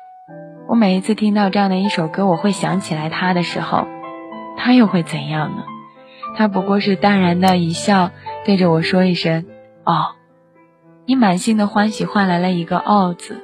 [0.68, 3.88] 我每一次听到这样的一首歌，我会想起来他的时候，
[4.58, 5.64] 他又会怎样呢？
[6.36, 8.12] 他不过是淡然的一笑，
[8.44, 9.46] 对着我说一声
[9.86, 10.16] “哦”，
[11.06, 13.42] 你满心的欢喜换来了一个“哦”字，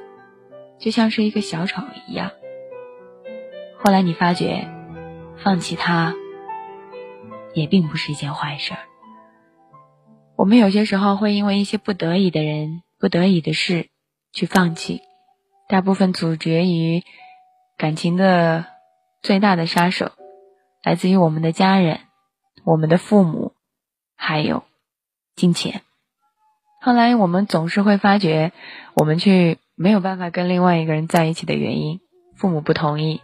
[0.78, 2.32] 就像是一个小丑一样。
[3.78, 4.68] 后来你发觉，
[5.42, 6.14] 放弃他
[7.54, 8.80] 也并不是一件坏事儿。
[10.36, 13.88] 我们有些时候会因为一些不得已的人、不得已的事
[14.32, 15.00] 去放弃，
[15.72, 17.02] 大部分阻绝于
[17.78, 18.66] 感情的
[19.22, 20.12] 最大的杀手，
[20.82, 22.00] 来自于我们的家人、
[22.62, 23.54] 我们的父母，
[24.14, 24.64] 还有
[25.34, 25.80] 金钱。
[26.82, 28.52] 后来我们总是会发觉，
[28.92, 32.00] 我们去没有办法跟另外一个人在一起的原因。
[32.36, 33.22] 父母不同意，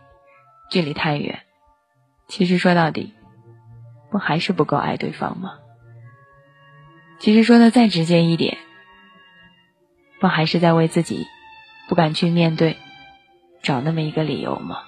[0.70, 1.40] 距离太远。
[2.28, 3.12] 其实说到底，
[4.10, 5.58] 不还是不够爱对方吗？
[7.18, 8.56] 其实说的再直接一点，
[10.18, 11.26] 不还是在为自己
[11.88, 12.76] 不敢去面对
[13.62, 14.82] 找那么一个理由吗？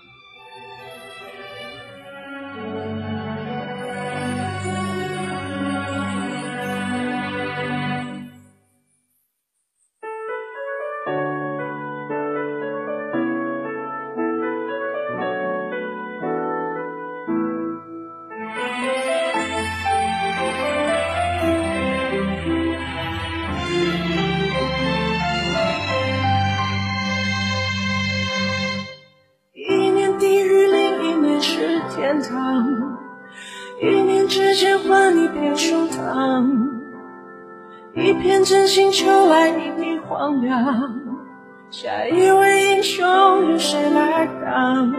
[41.82, 44.92] 下一位英雄由谁来当？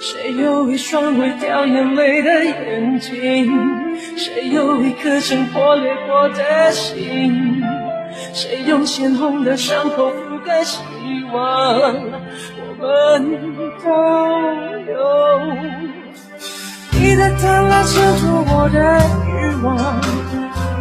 [0.00, 3.96] 谁有一双会掉眼泪的眼睛？
[4.16, 7.62] 谁有一颗曾破裂过的心？
[8.32, 10.80] 谁用鲜红的伤口覆盖希
[11.32, 11.94] 望？
[12.58, 13.88] 我们都
[14.90, 14.98] 有
[16.90, 18.76] 你的贪婪衬托我的
[19.30, 19.30] 欲
[19.62, 19.70] 望。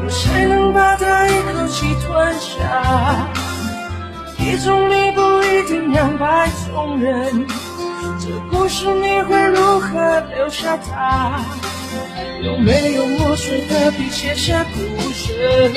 [0.04, 3.30] 有谁能把它一口气吞下？
[4.46, 7.48] 一种你不一定两败众人。
[8.20, 11.40] 这故事你会如何留下它？
[12.44, 14.80] 有没有墨水的笔写下故
[15.12, 15.72] 事？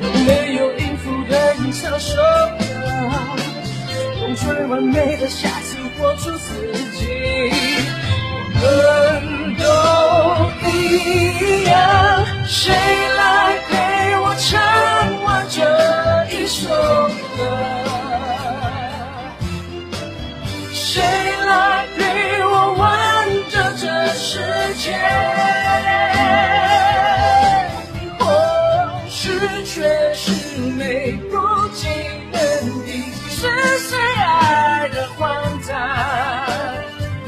[0.00, 2.64] 有没有音符的吟唱首歌？
[4.20, 6.54] 用最完美的下次活出自
[6.96, 7.08] 己。
[8.62, 8.64] 我
[9.24, 9.64] 们都
[10.70, 11.74] 一样，
[12.46, 12.72] 谁
[13.16, 13.72] 来陪
[14.40, 14.58] 唱
[15.22, 15.60] 完这
[16.34, 16.66] 一首
[17.36, 17.38] 歌？
[20.72, 21.02] 谁
[21.46, 22.82] 来陪我完
[23.50, 23.84] 整这
[24.14, 24.40] 世
[24.78, 24.96] 界？
[28.18, 28.20] 或
[29.10, 29.28] 许
[29.66, 30.32] 却是
[30.78, 31.36] 美不
[31.74, 31.90] 尽
[32.32, 32.40] 人
[32.86, 32.88] 的，
[33.28, 33.38] 是
[33.78, 35.28] 谁爱的荒
[35.68, 35.68] 唐？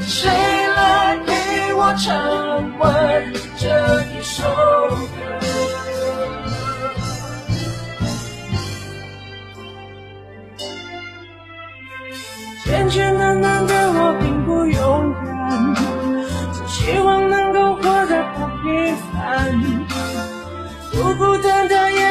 [0.01, 0.27] 谁
[0.75, 1.31] 来陪
[1.75, 2.09] 我唱
[2.79, 2.83] 完
[3.59, 4.43] 这一首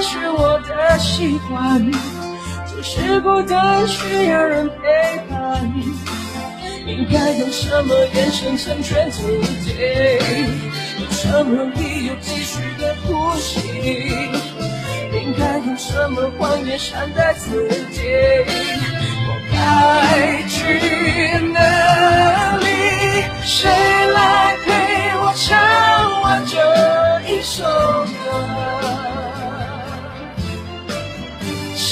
[0.03, 1.91] 是我的习惯，
[2.67, 4.75] 只是孤单需要人陪
[5.31, 5.73] 伴。
[6.85, 9.23] 应该用什么眼神成全自
[9.63, 9.73] 己？
[10.99, 13.61] 用什么理由继续的呼吸？
[15.13, 18.03] 应该用什么谎言善待自己？
[19.29, 22.67] 我该去哪里？
[23.45, 24.73] 谁来陪
[25.19, 26.59] 我唱完这
[27.33, 29.12] 一首歌？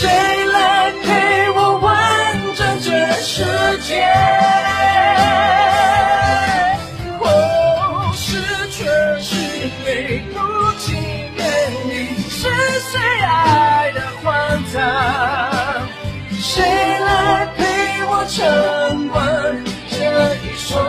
[0.00, 0.08] 谁
[0.46, 1.92] 来陪我完
[2.56, 3.44] 整这世
[3.82, 4.02] 界？
[7.18, 8.40] 哦，是
[8.70, 8.86] 却
[9.20, 9.36] 是
[9.84, 10.38] 美不
[10.78, 10.88] 尽
[11.36, 11.44] 人
[11.90, 12.48] 意，是
[12.80, 14.32] 谁爱的荒
[14.72, 14.80] 唐？
[16.40, 17.60] 谁来陪
[18.06, 18.38] 我唱
[19.08, 19.18] 完
[19.90, 19.98] 这
[20.46, 20.80] 一首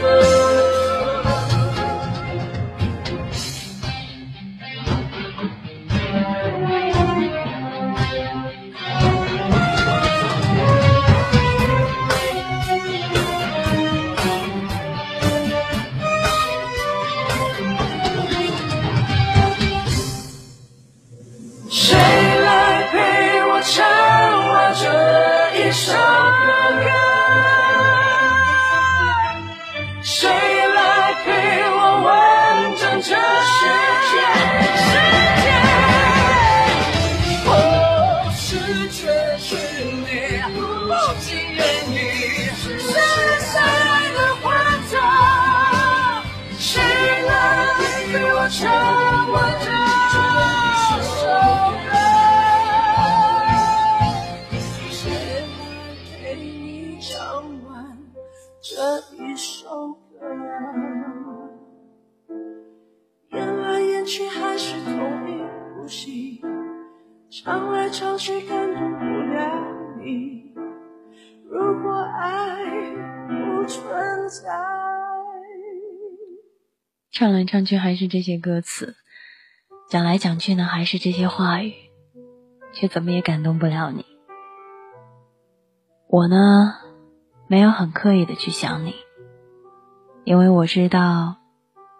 [0.00, 0.02] 歌？
[77.18, 78.94] 唱来唱去还是这些歌词，
[79.88, 81.74] 讲来讲去呢还是这些话语，
[82.72, 84.06] 却怎么也感动不了你。
[86.06, 86.76] 我呢，
[87.48, 88.94] 没有很刻意的去想你，
[90.22, 91.38] 因为我知道，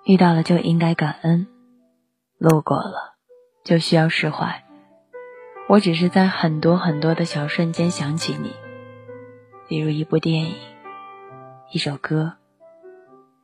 [0.05, 1.49] 遇到了就应该感恩，
[2.39, 3.17] 路过了
[3.65, 4.63] 就需要释怀。
[5.69, 8.53] 我只是在很多很多的小瞬间想起你，
[9.67, 10.55] 比如一部电影、
[11.73, 12.35] 一首歌、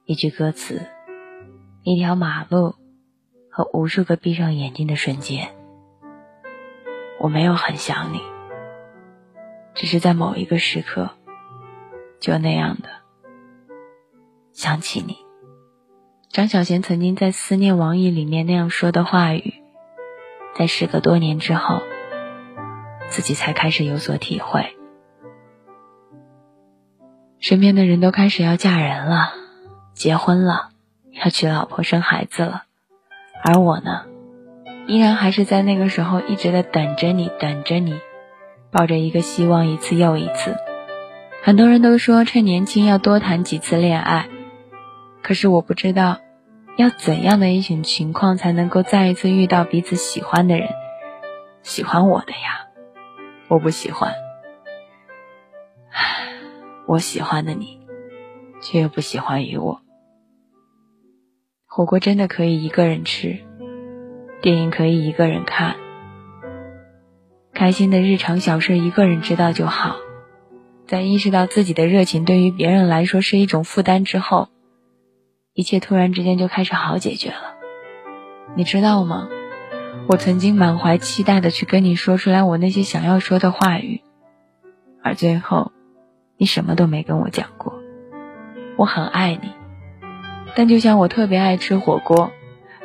[0.05, 0.87] 一句歌词、
[1.85, 2.75] 一条马路
[3.51, 5.55] 和无数个闭上眼睛的瞬间。
[7.21, 8.21] 我没有很想你，
[9.75, 11.11] 只是在某一个时刻，
[12.19, 12.89] 就那样的
[14.53, 15.19] 想起你。
[16.31, 19.63] 张小娴曾经在《思念王毅》里面那样说的话语，
[20.57, 21.81] 在时隔多年之后。
[23.11, 24.75] 自己才开始有所体会，
[27.39, 29.31] 身边的人都开始要嫁人了，
[29.93, 30.71] 结婚了，
[31.23, 32.65] 要娶老婆生孩子了，
[33.43, 34.07] 而我呢，
[34.87, 38.01] 依然还是在那个时候一直在等着你，等着你，
[38.71, 40.57] 抱着一个希望，一次又一次。
[41.43, 44.29] 很多人都说趁年轻要多谈几次恋爱，
[45.23, 46.19] 可是我不知道，
[46.77, 50.69] 要怎样的一种情况才能够再一次遇到彼此喜欢的人，
[51.63, 52.67] 喜欢我的呀。
[53.49, 54.15] 我不喜欢，
[55.93, 56.33] 唉
[56.89, 57.79] 我喜欢的你，
[58.63, 59.84] 却又不喜欢于我。
[61.77, 63.37] 火锅真的可以一个人吃，
[64.41, 65.75] 电影可以一个人看，
[67.53, 69.97] 开心的日常小事一个人知道就好。
[70.87, 74.51] 在意识到自己的热情对于别人来说是一种负担之后，
[75.53, 77.57] 一切突然之间就开始好解决了。
[78.55, 79.29] 你知道吗？
[80.09, 84.01] 我曾经满怀期待的去跟你说出来我那些想要说的话语，
[85.03, 85.73] 而最后，
[86.37, 87.75] 你什么都没跟我讲过。
[88.77, 89.51] 我很爱你，
[90.55, 92.33] 但就像我特别爱吃火锅，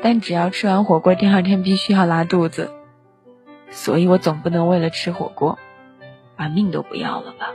[0.02, 2.72] 但只要吃完火锅第二天必须要拉肚子，
[3.70, 5.58] 所以我总不能为了吃火锅，
[6.36, 7.48] 把命都不要了吧？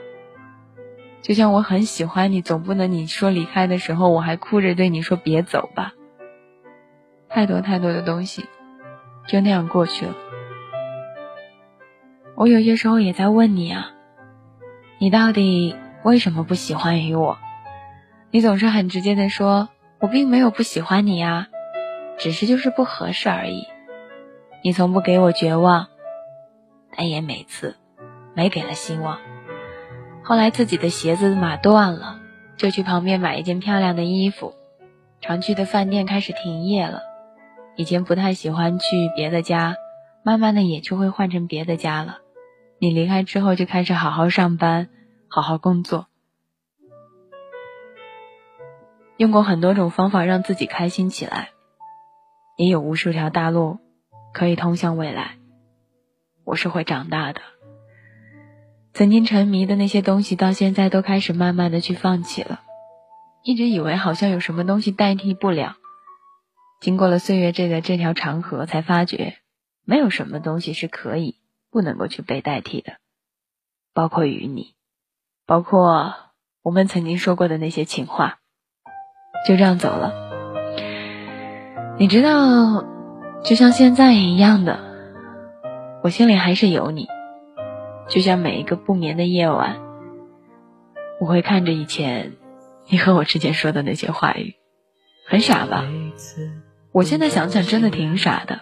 [1.22, 5.92] 就像我很喜欢你，总不能你说离开的时候我还哭着对你说别走吧？
[7.28, 8.44] 太多太多的东西。
[9.26, 10.14] 就那样过去了。
[12.34, 13.92] 我有些时候也在问你啊，
[14.98, 17.38] 你到底为什么不喜欢于我？
[18.30, 19.70] 你总是很直接的说，
[20.04, 21.48] 我并没有不喜欢你呀，
[22.18, 23.64] 只是就是不合适而已。
[24.62, 25.86] 你从不给我绝望，
[26.94, 27.76] 但也每次
[28.34, 29.18] 没给了希望。
[30.22, 32.20] 后来自己的鞋子码断了，
[32.58, 34.52] 就去旁边买一件漂亮的衣服。
[35.22, 37.00] 常去的饭店开始停业了。
[37.74, 39.74] 以前不太喜欢去别的家，
[40.22, 42.18] 慢慢的也就会换成别的家了。
[42.78, 44.90] 你离开之后就开始好好上班，
[45.28, 46.08] 好好工作，
[49.16, 51.50] 用过很多种方法让自己开心起来，
[52.56, 53.78] 也有无数条大路
[54.32, 55.38] 可以通向未来。
[56.44, 57.40] 我是会长大的，
[58.92, 62.60] 曾经沉迷的那些东西，到现在都开始慢慢的去放弃了。
[63.42, 65.76] 一直以为好像有什么东西代替不了。
[66.80, 69.36] 经过了岁月这个这条长河，才发觉
[69.84, 71.40] 没有什么东西是可以
[71.70, 72.94] 不能够去被代替的，
[73.92, 74.74] 包括与你，
[75.46, 76.14] 包括
[76.62, 78.40] 我们曾经说过的那些情话，
[79.44, 80.12] 就这样走了。
[81.98, 82.84] 你知道，
[83.44, 84.78] 就像现在一样的，
[86.02, 87.06] 我心里还是有你。
[88.08, 89.76] 就像每一个不眠的夜晚，
[91.20, 92.32] 我会看着以前
[92.88, 94.56] 你和我之前说的那些话语，
[95.26, 95.84] 很傻吧？
[96.92, 98.60] 我现在想想，真的挺傻的，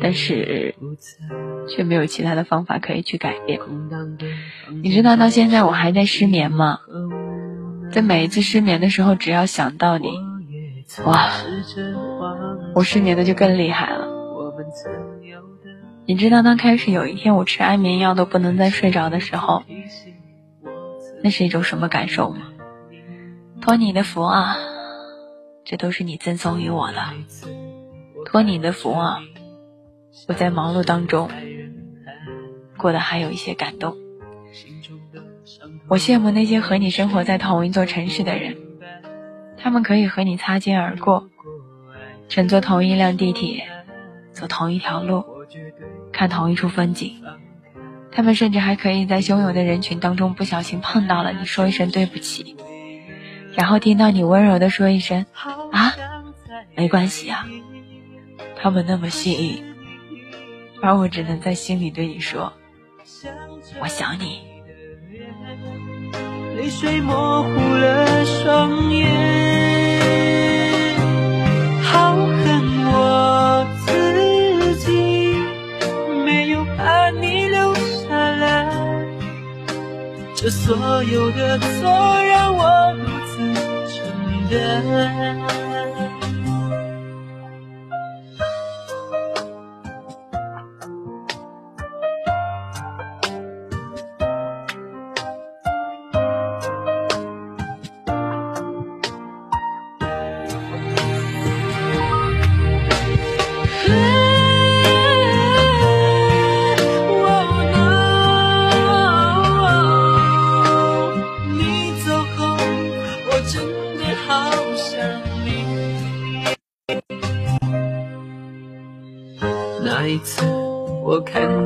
[0.00, 0.76] 但是
[1.68, 3.58] 却没有其他的方法可以去改变。
[4.82, 6.78] 你知道到现在我还在失眠吗？
[7.92, 10.18] 在每一次失眠的时候，只要想到你，
[11.04, 11.30] 哇，
[12.74, 14.08] 我失眠的就更厉害了。
[16.06, 19.62] 你知道当开始有一天我吃安眠药都不能再睡着的时候，
[21.22, 22.48] 那是一种什么感受吗？
[23.60, 24.56] 托你的福啊！
[25.64, 26.98] 这都是你赠送于我的，
[28.24, 29.20] 托你的福啊！
[30.28, 31.30] 我在忙碌当中
[32.78, 33.96] 过得还有一些感动。
[35.92, 38.56] 我羡慕那些和你生活在同一座城市的人，
[39.58, 41.28] 他们可以和你擦肩而过，
[42.30, 43.68] 乘坐同一辆地铁，
[44.32, 45.22] 走同一条路，
[46.10, 47.22] 看同一处风景。
[48.10, 52.56] 他们甚至还可以在汹涌的人群当中不小心碰到了你，说一声对不起。
[53.52, 55.26] 然后听到你温柔的说一声
[55.72, 55.92] 啊，
[56.74, 57.46] 没关系啊，
[58.56, 59.62] 他们那么幸运，
[60.80, 62.50] 而我只能在心里对你说，
[63.82, 64.50] 我想你。
[66.62, 69.10] 泪水模糊了双眼，
[71.82, 75.34] 好恨我自己
[76.24, 78.70] 没有把你留下来，
[80.36, 81.90] 这所有的错
[82.30, 83.34] 让我独自
[83.90, 83.98] 承
[84.48, 84.54] 担。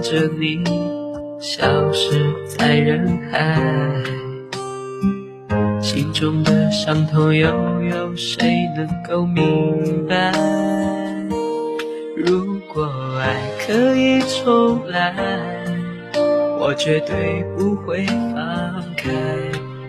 [0.09, 0.63] 着你
[1.41, 3.61] 消失在人海，
[5.83, 7.49] 心中的伤痛又
[7.83, 10.33] 有谁能够明白？
[12.17, 12.89] 如果
[13.19, 13.35] 爱
[13.67, 15.13] 可以重来，
[16.61, 19.11] 我绝对不会放开，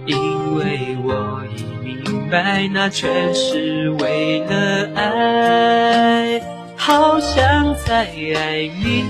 [0.08, 0.18] 因
[0.56, 6.42] 为我已明白，那全是为了爱，
[6.88, 8.06] 好想再
[8.38, 9.04] 爱你。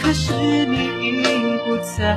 [0.00, 0.32] 可是
[0.66, 1.20] 你已
[1.66, 2.16] 不在，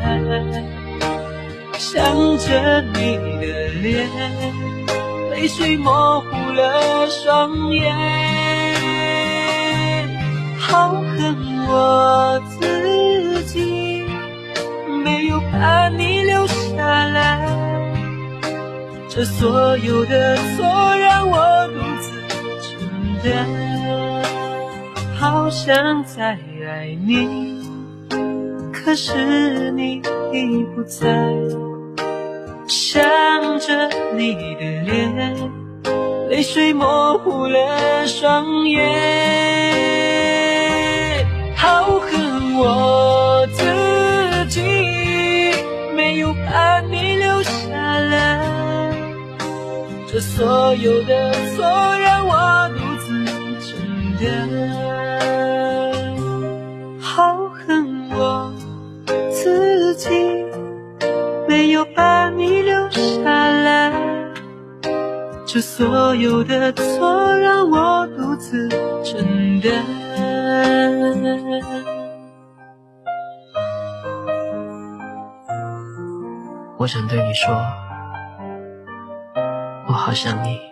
[1.73, 4.07] 想着你的脸，
[5.31, 7.91] 泪水模糊了双眼，
[10.59, 11.35] 好恨
[11.67, 14.05] 我自己
[15.03, 17.49] 没有把你留下来，
[19.09, 22.21] 这所有的错让我独自
[22.61, 22.71] 承
[23.23, 23.47] 担，
[25.21, 27.61] 好想再爱你。
[28.73, 30.01] 可是你
[30.33, 31.07] 已不在，
[32.67, 32.99] 想
[33.59, 35.37] 着你的脸，
[36.27, 38.81] 泪水模糊了双眼，
[41.55, 43.63] 好恨我自
[44.49, 44.59] 己
[45.95, 47.59] 没有把你留下
[48.09, 48.41] 来，
[50.11, 51.63] 这所有的错
[51.99, 53.23] 让我独自
[53.61, 53.77] 承
[54.19, 54.49] 担，
[60.01, 60.45] 己
[61.47, 63.91] 没有把你留下来，
[65.45, 68.67] 这所有的错让我独自
[69.03, 69.71] 承担。
[76.79, 77.53] 我想对你说，
[79.87, 80.70] 我好想你。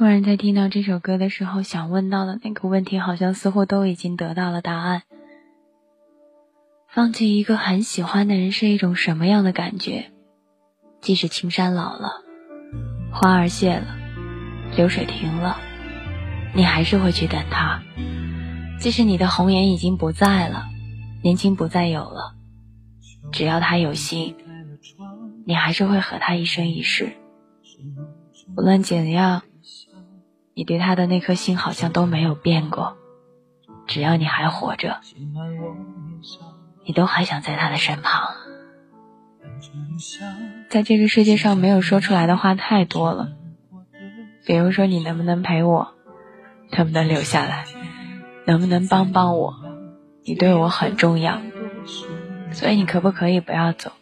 [0.00, 5.02] 突然在听到这首歌的时候，想问到的那个问题，好像似乎都已经得到了答案。
[6.88, 10.10] 放弃一个很喜欢的人是一种什么样的感觉？
[11.02, 12.12] 即使青山老了，
[13.12, 13.94] 花儿谢了，
[14.74, 15.58] 流水停了，
[16.54, 17.82] 你还是会去等他。
[18.78, 20.64] 即使你的红颜已经不在了，
[21.22, 22.36] 年轻不再有了，
[23.32, 24.34] 只要他有心，
[25.44, 27.12] 你还是会和他一生一世。
[28.56, 29.42] 无论怎样。
[30.54, 32.96] 你对他的那颗心好像都没有变过，
[33.86, 35.00] 只要你还活着，
[36.84, 38.30] 你都还想在他的身旁。
[40.68, 43.32] 在这个世界上，没有说出来的话太多了，
[44.46, 45.94] 比如说你能不能陪我，
[46.76, 47.64] 能不能留下来，
[48.46, 49.54] 能不能帮帮我，
[50.24, 51.40] 你对我很重要，
[52.52, 53.92] 所以你可不可以不要走？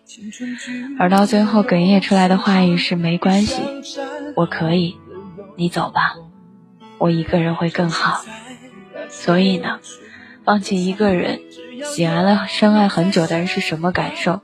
[0.98, 3.62] 而到最后哽咽出来的话语是没关系，
[4.36, 4.96] 我可以，
[5.56, 6.14] 你走吧。
[6.98, 8.24] 我一个人会更好，
[9.08, 9.78] 所以呢，
[10.44, 11.40] 放弃一个人，
[11.84, 14.40] 喜爱了深爱很久的人是什么感受？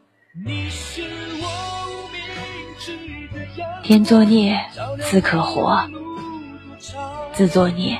[3.82, 4.64] 天作孽，
[5.10, 5.88] 自可活；
[7.32, 7.98] 自作孽，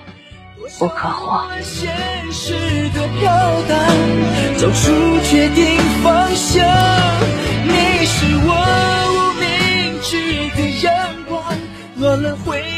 [0.79, 1.45] 不可活。
[4.57, 6.65] 走出确定方向，
[7.65, 8.51] 你是我
[9.11, 10.93] 无名指的阳
[11.29, 11.43] 光，
[11.97, 12.74] 暖了回。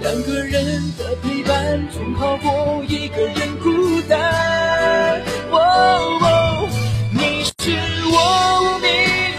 [0.00, 5.20] 两个人的陪伴总好过一个人孤单。
[5.50, 6.68] 哦，
[7.12, 7.78] 你是
[8.10, 8.16] 我
[8.62, 8.88] 无名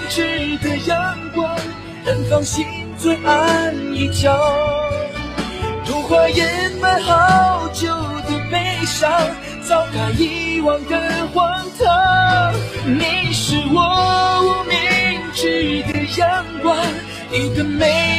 [0.10, 1.58] 指的阳光，
[2.06, 2.66] 绽放心
[2.98, 4.38] 最暗一角，
[5.86, 7.88] 如花掩埋好久
[8.28, 9.12] 的悲伤，
[9.62, 12.54] 早该遗忘的荒唐。
[12.86, 14.78] 你是我无名
[15.34, 16.78] 指的阳光，
[17.32, 18.19] 一个美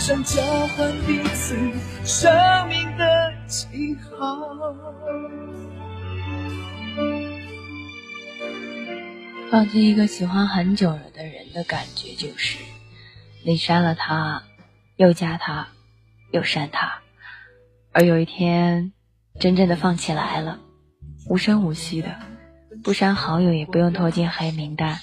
[0.00, 1.54] 上交换彼此
[2.06, 2.32] 生
[2.68, 4.16] 命的记号。
[9.50, 12.60] 放弃一个喜欢很久了的人的感觉，就是
[13.44, 14.44] 你删了他，
[14.96, 15.68] 又加他，
[16.30, 17.00] 又删他，
[17.92, 18.94] 而有一天，
[19.38, 20.60] 真正的放弃来了，
[21.28, 22.16] 无声无息的，
[22.82, 24.98] 不删好友也不用拖进黑名单，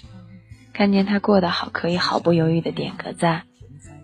[0.74, 3.47] 看见他过得好，可以毫不犹豫的点个赞，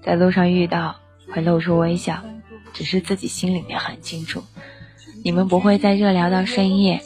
[0.06, 0.96] 在路上遇到
[1.34, 2.24] 会露出微笑，
[2.74, 4.44] 只是自己心里面很清楚，
[5.24, 7.02] 你们不会再热聊到深夜，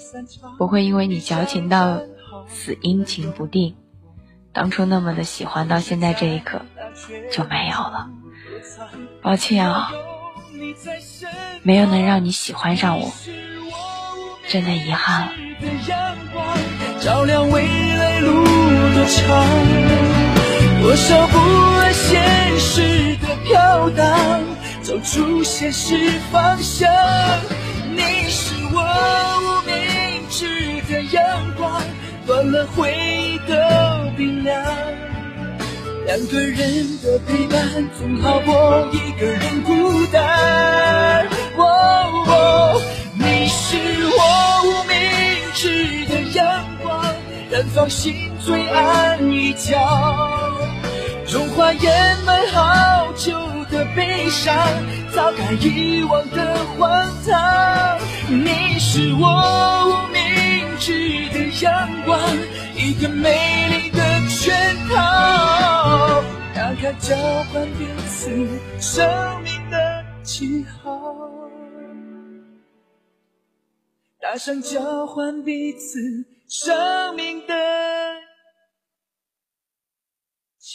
[0.57, 2.01] 不会因为你矫情到
[2.47, 3.75] 死阴晴不定。
[4.51, 6.61] 当初那么的喜欢，到现在这一刻
[7.31, 8.09] 就没有了。
[9.21, 9.91] 抱歉啊，
[11.61, 13.11] 没有能让你喜欢上我，
[14.47, 15.31] 真的遗憾了。
[16.99, 18.43] 照亮未来路
[18.95, 20.16] 多长，
[20.87, 24.41] 多少不安现实的飘荡，
[24.81, 26.89] 走出现实方向。
[27.93, 28.79] 你是我
[29.43, 29.75] 无名
[30.29, 30.47] 指
[30.89, 31.81] 的阳光。
[32.25, 34.63] 断了回忆的冰凉，
[36.05, 37.67] 两个人的陪伴
[37.99, 41.27] 总好过一个人孤单。
[41.57, 42.81] 哦，
[43.13, 43.77] 你是
[44.07, 44.95] 我无名
[45.53, 47.13] 指的阳光，
[47.51, 49.77] 燃放心最暗一角，
[51.29, 53.37] 融化掩埋好久
[53.69, 54.55] 的悲伤，
[55.13, 56.89] 早该遗忘的荒
[57.25, 57.99] 唐。
[58.29, 59.27] 你是我
[59.89, 61.47] 无名指的。
[61.59, 62.19] 阳光，
[62.75, 63.31] 一个美
[63.71, 63.99] 丽的
[64.29, 66.23] 圈套，
[66.53, 67.15] 打开交
[67.51, 68.29] 换彼此
[68.79, 71.01] 生命的记号，
[74.21, 75.99] 打上交换彼此
[76.47, 77.55] 生命的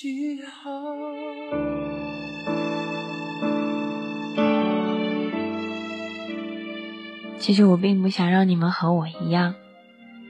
[0.03, 0.73] 记号。
[7.39, 9.55] 其实我并不想让你们和我一样。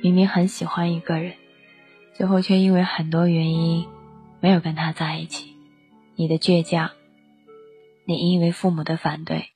[0.02, 1.32] 明明很喜欢一个人，
[2.12, 3.86] 最后却因为很多原因
[4.40, 5.56] 没有跟他在一起。
[6.16, 6.90] 你的倔强，
[8.04, 9.46] 你因为父母的反对，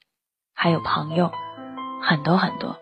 [0.54, 1.30] 还有朋友，
[2.00, 2.78] 很多很多。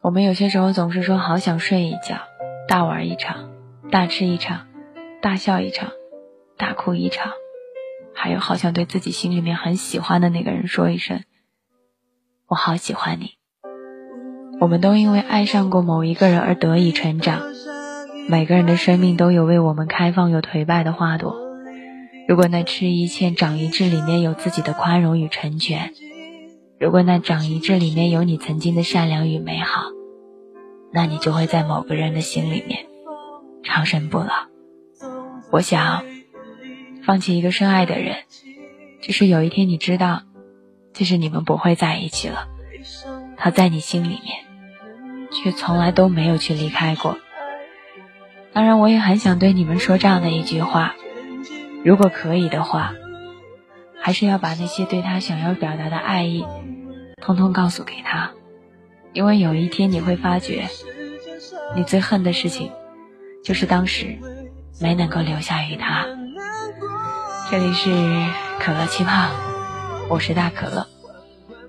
[0.00, 2.22] 我们有些时候总是说好想睡一觉，
[2.66, 3.50] 大玩一场，
[3.90, 4.66] 大吃一场，
[5.20, 5.90] 大笑一场，
[6.62, 7.32] 大哭一场，
[8.14, 11.24] 还有好想对自己心里面很喜欢的那个人说一声
[12.46, 13.32] ：“我好喜欢你。”
[14.62, 17.42] 我们都因为爱上过某一个人而得以成长。
[18.28, 21.34] 每个人的生命都有为我们开放又颓败的花朵。
[22.28, 25.92] 如果那吃一堑长一智里面有自己的宽容与成全，
[26.78, 29.82] 如果那长一智里面有你曾经的善良与美好，
[30.92, 32.86] 那你就会在某个人的心里面
[33.64, 34.28] 长生不老。
[35.50, 36.04] 我想，
[37.04, 38.16] 放弃一个深爱的人，
[39.00, 40.22] 只是有一天你知道，
[40.94, 42.48] 其实你们不会在一起了。
[43.36, 44.52] 他在你心里面。
[45.34, 47.16] 却从来都没有去离开过。
[48.52, 50.94] 当然，我也很想对你们说这样的一句话：
[51.82, 52.92] 如果可以的话，
[53.98, 56.44] 还是要把那些对他想要表达的爱意，
[57.16, 58.32] 通通告诉给他。
[59.14, 60.68] 因为有一天你会发觉，
[61.74, 62.70] 你最恨的事情，
[63.42, 64.18] 就是当时
[64.82, 66.06] 没能够留下于他。
[67.52, 67.90] 这里是
[68.60, 69.28] 可乐气泡，
[70.08, 70.86] 我是大可乐，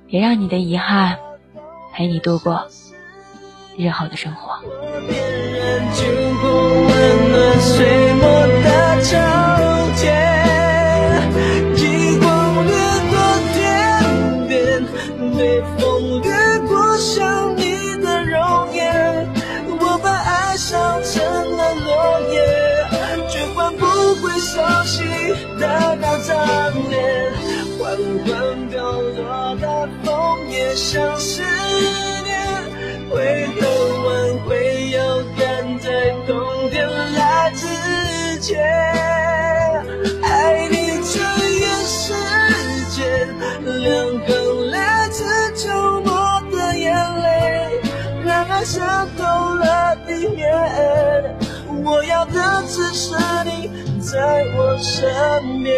[0.08, 1.18] 别让你的遗憾
[1.92, 2.70] 陪你度过。
[3.76, 4.64] 日后的生活。
[30.76, 31.42] 像思
[32.24, 32.34] 念。
[33.12, 33.62] 为何
[34.06, 34.10] 挽
[34.46, 35.00] 回，要
[35.38, 37.66] 赶在冬天来之
[38.40, 38.62] 前。
[40.24, 41.20] 爱你这
[41.50, 42.14] 一时
[42.90, 43.28] 间，
[43.64, 43.86] 两
[44.26, 44.32] 行
[44.72, 45.24] 来自
[45.56, 45.72] 沉
[46.04, 47.80] 默的眼泪，
[48.26, 48.82] 让爱渗
[49.18, 49.24] 透
[49.56, 50.50] 了地面。
[51.84, 53.16] 我要的只是
[53.46, 53.70] 你
[54.02, 55.74] 在我身边。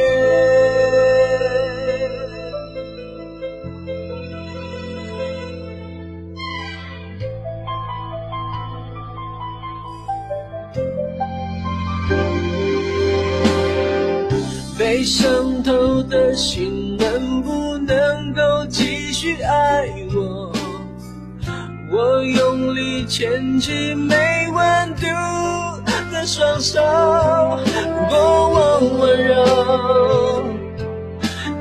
[16.15, 19.85] 的心能不能够继续爱
[20.15, 20.49] 我？
[21.91, 24.15] 我用力牵起没
[24.49, 25.07] 温度
[26.13, 26.81] 的双手，
[28.07, 30.45] 过往温柔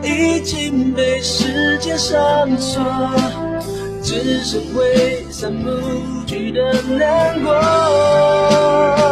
[0.04, 2.80] 已经被时间上锁，
[4.04, 9.03] 只剩挥散不去的难过。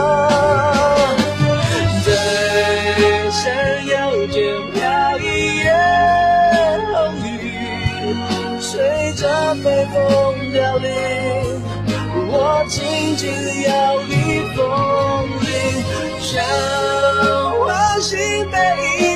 [13.22, 15.48] 只要你风铃，
[16.18, 16.42] 像
[17.60, 18.18] 唤醒
[18.50, 18.56] 北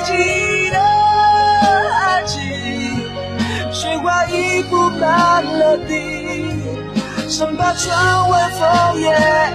[0.05, 2.39] 极的爱情。
[3.69, 6.45] 雪花已铺满了地，
[7.27, 9.11] 生怕窗外枫叶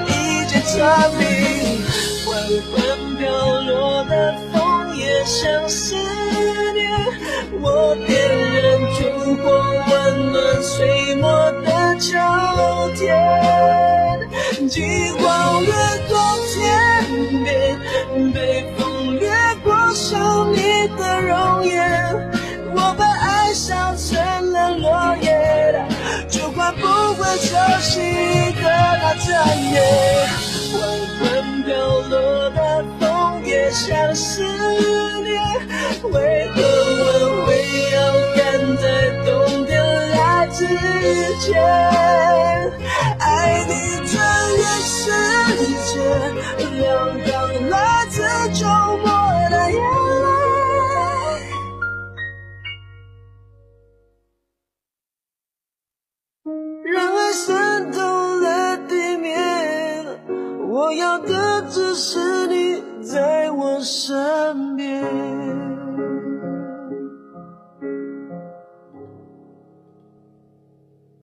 [0.06, 1.82] 一见蝉鸣。
[2.26, 2.36] 缓
[2.68, 3.30] 缓飘
[3.62, 5.94] 落的枫叶像思
[6.74, 6.90] 念，
[7.62, 9.00] 我点燃烛
[9.42, 9.48] 火，
[9.88, 12.10] 温暖岁末的秋
[12.98, 14.11] 天。
[14.68, 15.72] 极光掠
[16.08, 16.18] 过
[16.52, 16.54] 天
[17.42, 18.36] 边，北
[18.76, 19.30] 风掠
[19.64, 21.72] 过想你的容颜。
[22.74, 25.84] 我把爱烧成了落叶，
[26.28, 28.00] 就换不回熟悉
[28.60, 29.30] 的那张
[29.70, 29.74] 脸。
[30.72, 30.80] 缓
[31.18, 31.20] 缓
[31.64, 31.70] 飘
[32.08, 34.42] 落的枫叶像思
[35.22, 35.32] 念，
[36.12, 37.50] 为何我会
[37.90, 37.96] 要
[38.36, 38.40] 赶
[38.76, 38.84] 在
[39.24, 39.30] 冬
[39.66, 39.72] 天
[40.10, 40.66] 来之
[41.40, 41.50] 前？
[43.42, 43.74] 爱你
[44.06, 44.14] 穿
[44.56, 45.10] 越世
[45.88, 45.98] 界，
[46.78, 47.30] 凉凉
[47.70, 47.74] 来
[48.08, 48.22] 自
[48.52, 48.62] 周
[48.98, 49.06] 末
[49.50, 49.76] 的眼
[50.22, 50.22] 泪。
[56.84, 57.98] 让爱渗透
[58.36, 60.06] 了地面，
[60.68, 65.02] 我要的只是你在我身边。